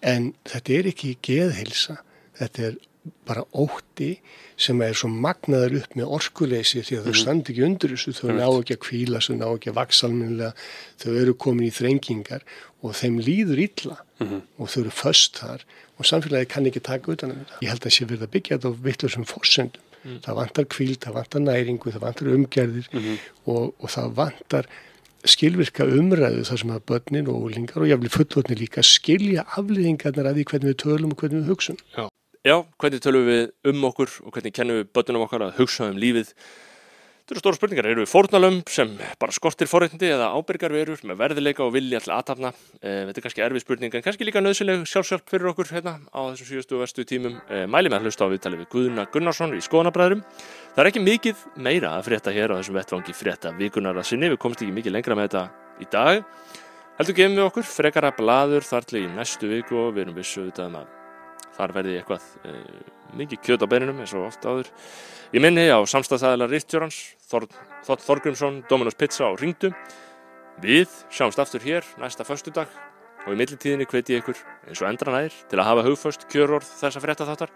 en 0.07 0.33
þetta 0.49 0.77
er 0.79 0.91
ekki 0.93 1.17
geðhilsa 1.25 2.01
þetta 2.41 2.69
er 2.71 2.77
bara 3.27 3.45
ótti 3.55 4.17
sem 4.59 4.81
er 4.83 4.97
svo 4.99 5.09
magnaður 5.13 5.77
upp 5.83 5.97
með 5.99 6.13
orkuleysi 6.17 6.83
því 6.87 6.99
að 6.99 7.09
þau 7.09 7.19
standi 7.21 7.53
ekki 7.53 7.65
undir 7.67 7.93
þessu 7.95 8.15
þau 8.17 8.31
ná 8.35 8.47
ekki 8.49 8.77
að 8.77 8.83
kvíla, 8.87 9.21
þau 9.23 9.37
ná 9.37 9.47
ekki 9.51 9.71
að 9.71 9.79
vaksalminlega 9.79 10.53
þau 11.03 11.11
eru 11.23 11.37
komin 11.45 11.69
í 11.69 11.75
þrengingar 11.77 12.47
og 12.83 12.97
þeim 12.99 13.21
líður 13.23 13.63
illa 13.67 13.99
og 14.25 14.73
þau 14.73 14.81
eru 14.83 14.95
föst 14.95 15.43
þar 15.43 15.67
og 15.97 16.09
samfélagi 16.09 16.51
kann 16.53 16.69
ekki 16.69 16.83
taka 16.85 17.13
utan 17.13 17.33
um 17.33 17.43
þetta. 17.43 17.61
Ég 17.65 17.73
held 17.73 17.87
að 17.87 17.95
sé 17.95 18.09
verið 18.09 18.27
að 18.27 18.33
byggja 18.35 18.57
þetta 18.59 18.73
á 18.73 18.81
vittlusum 18.89 19.29
fórsendum. 19.29 19.86
Það 20.25 20.39
vantar 20.41 20.69
kvíld, 20.73 20.99
það 21.05 21.17
vantar 21.21 21.43
næringu, 21.45 21.95
það 21.95 22.05
vantar 22.07 22.35
umgerðir 22.35 22.91
og, 23.47 23.73
og 23.81 23.89
það 23.91 24.13
vantar 24.21 24.69
skilvirka 25.27 25.87
umræðu 25.91 26.45
þar 26.47 26.61
sem 26.63 26.75
að 26.75 26.85
börnin 26.91 27.31
og 27.33 27.49
úlingar 27.49 27.83
og 27.83 27.91
jáfnvel 27.91 28.13
fullotni 28.15 28.59
líka 28.61 28.85
skilja 28.87 29.47
afliðingarnar 29.59 30.31
að 30.31 30.39
því 30.39 30.45
hvernig 30.53 30.71
við 30.71 30.79
tölum 30.85 31.15
og 31.15 31.23
hvernig 31.23 31.43
við 31.43 31.51
hugsum. 31.51 31.81
já. 31.97 32.07
Já, 32.47 32.61
hvernig 32.79 33.03
tölum 33.03 33.25
við 33.27 33.49
um 33.67 33.85
okkur 33.89 34.13
og 34.23 34.37
hvernig 34.37 34.55
kennum 34.55 34.77
við 34.79 34.91
börnunum 34.95 35.25
okkar 35.25 35.45
að 35.49 35.57
hugsa 35.59 35.89
um 35.91 35.97
lífið 35.99 36.29
Þetta 37.27 37.35
eru 37.35 37.41
stóra 37.43 37.59
spurningar, 37.59 37.87
eru 37.91 38.03
við 38.05 38.11
fórnalömb 38.13 38.69
sem 38.71 38.91
bara 39.19 39.35
skortir 39.35 39.67
forréttindi 39.67 40.13
eða 40.15 40.29
ábyrgar 40.39 40.71
verur 40.71 41.01
með 41.03 41.17
verðileika 41.25 41.65
og 41.65 41.73
vilja 41.75 41.99
til 42.05 42.13
aðtapna? 42.15 42.53
Eh, 42.79 43.01
þetta 43.09 43.19
er 43.19 43.25
kannski 43.25 43.43
erfið 43.43 43.65
spurning 43.65 43.97
en 43.99 44.05
kannski 44.05 44.29
líka 44.29 44.43
nöðsileg 44.45 44.85
sjálfsjálf 44.87 45.25
fyrir 45.33 45.51
okkur 45.51 45.73
hérna 45.75 45.97
á 46.07 46.21
þessum 46.23 46.49
síðustu 46.53 46.77
og 46.79 46.85
vestu 46.85 47.03
tímum. 47.03 47.35
Eh, 47.51 47.65
mæli 47.67 47.91
með 47.91 47.99
að 47.99 48.07
hlusta 48.07 48.31
á 48.31 48.31
viðtalið 48.31 48.63
við 48.63 48.71
Guðna 48.77 49.09
Gunnarsson 49.11 49.57
í 49.59 49.65
skoðanabræðurum. 49.67 50.23
Það 50.77 50.83
er 50.85 50.91
ekki 50.93 51.03
mikið 51.03 51.43
meira 51.67 51.97
að 51.97 52.07
frétta 52.13 52.37
hér 52.37 52.55
á 52.55 52.59
þessum 52.63 52.79
vettvangi 52.79 53.19
frétta 53.19 53.55
vikunar 53.59 53.99
að 53.99 54.07
sinni. 54.13 54.31
Við 54.31 54.39
komst 54.47 54.63
ekki 54.63 54.77
mikið 54.79 54.95
lengra 54.95 55.19
með 55.19 55.27
þetta 55.27 55.45
í 55.83 55.91
dag. 55.91 56.23
Heldur 57.01 57.19
gefum 57.19 57.41
við 57.41 57.49
okkur 57.49 57.67
frekara 57.67 58.15
blaður 58.15 58.71
þarli 58.71 59.03
í 59.03 59.11
næstu 59.19 59.51
viku 59.51 59.83
og 59.83 59.97
við 59.99 60.07
erum 60.07 60.21
vissu 60.23 60.47
auðvitað 60.47 60.71
um 60.71 60.79
að 60.85 60.95
þar 61.59 61.75
verði 61.75 61.99
eitthvað 61.99 62.31
e, 62.47 62.55
mikið 63.17 63.43
kjöt 63.47 63.65
á 63.65 63.71
beininum 63.71 64.01
eins 64.03 64.15
og 64.17 64.27
ofta 64.29 64.53
áður. 64.53 64.71
Ég 65.35 65.43
minni 65.45 65.67
á 65.69 65.79
samstæðsæðilega 65.87 66.53
Rittjórans, 66.53 66.99
Þór, 67.31 67.49
Þótt 67.87 68.07
Þorgrimsson, 68.07 68.61
Dominos 68.71 68.99
Pizza 68.99 69.29
og 69.29 69.41
Ringdu. 69.43 69.73
Við 70.63 70.89
sjáumst 71.13 71.43
aftur 71.43 71.65
hér 71.67 71.85
næsta 72.01 72.25
föstudag 72.25 72.71
og 73.27 73.35
í 73.35 73.39
millitíðinni 73.39 73.89
hveti 73.91 74.17
ég 74.17 74.25
ykkur 74.25 74.41
eins 74.69 74.81
og 74.81 74.89
endran 74.89 75.19
aðeir 75.19 75.37
til 75.51 75.61
að 75.61 75.69
hafa 75.73 75.87
hugföst 75.91 76.27
kjörorð 76.33 76.73
þessa 76.81 77.03
frétta 77.03 77.29
þáttar. 77.29 77.53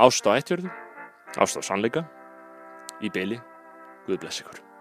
Ást 0.00 0.26
á 0.26 0.32
ættjörðu, 0.34 0.72
ást 1.36 1.60
á 1.60 1.62
sannleika, 1.62 2.06
í 3.04 3.12
beili, 3.12 3.40
Guð 4.06 4.18
bless 4.18 4.42
ykkur. 4.42 4.71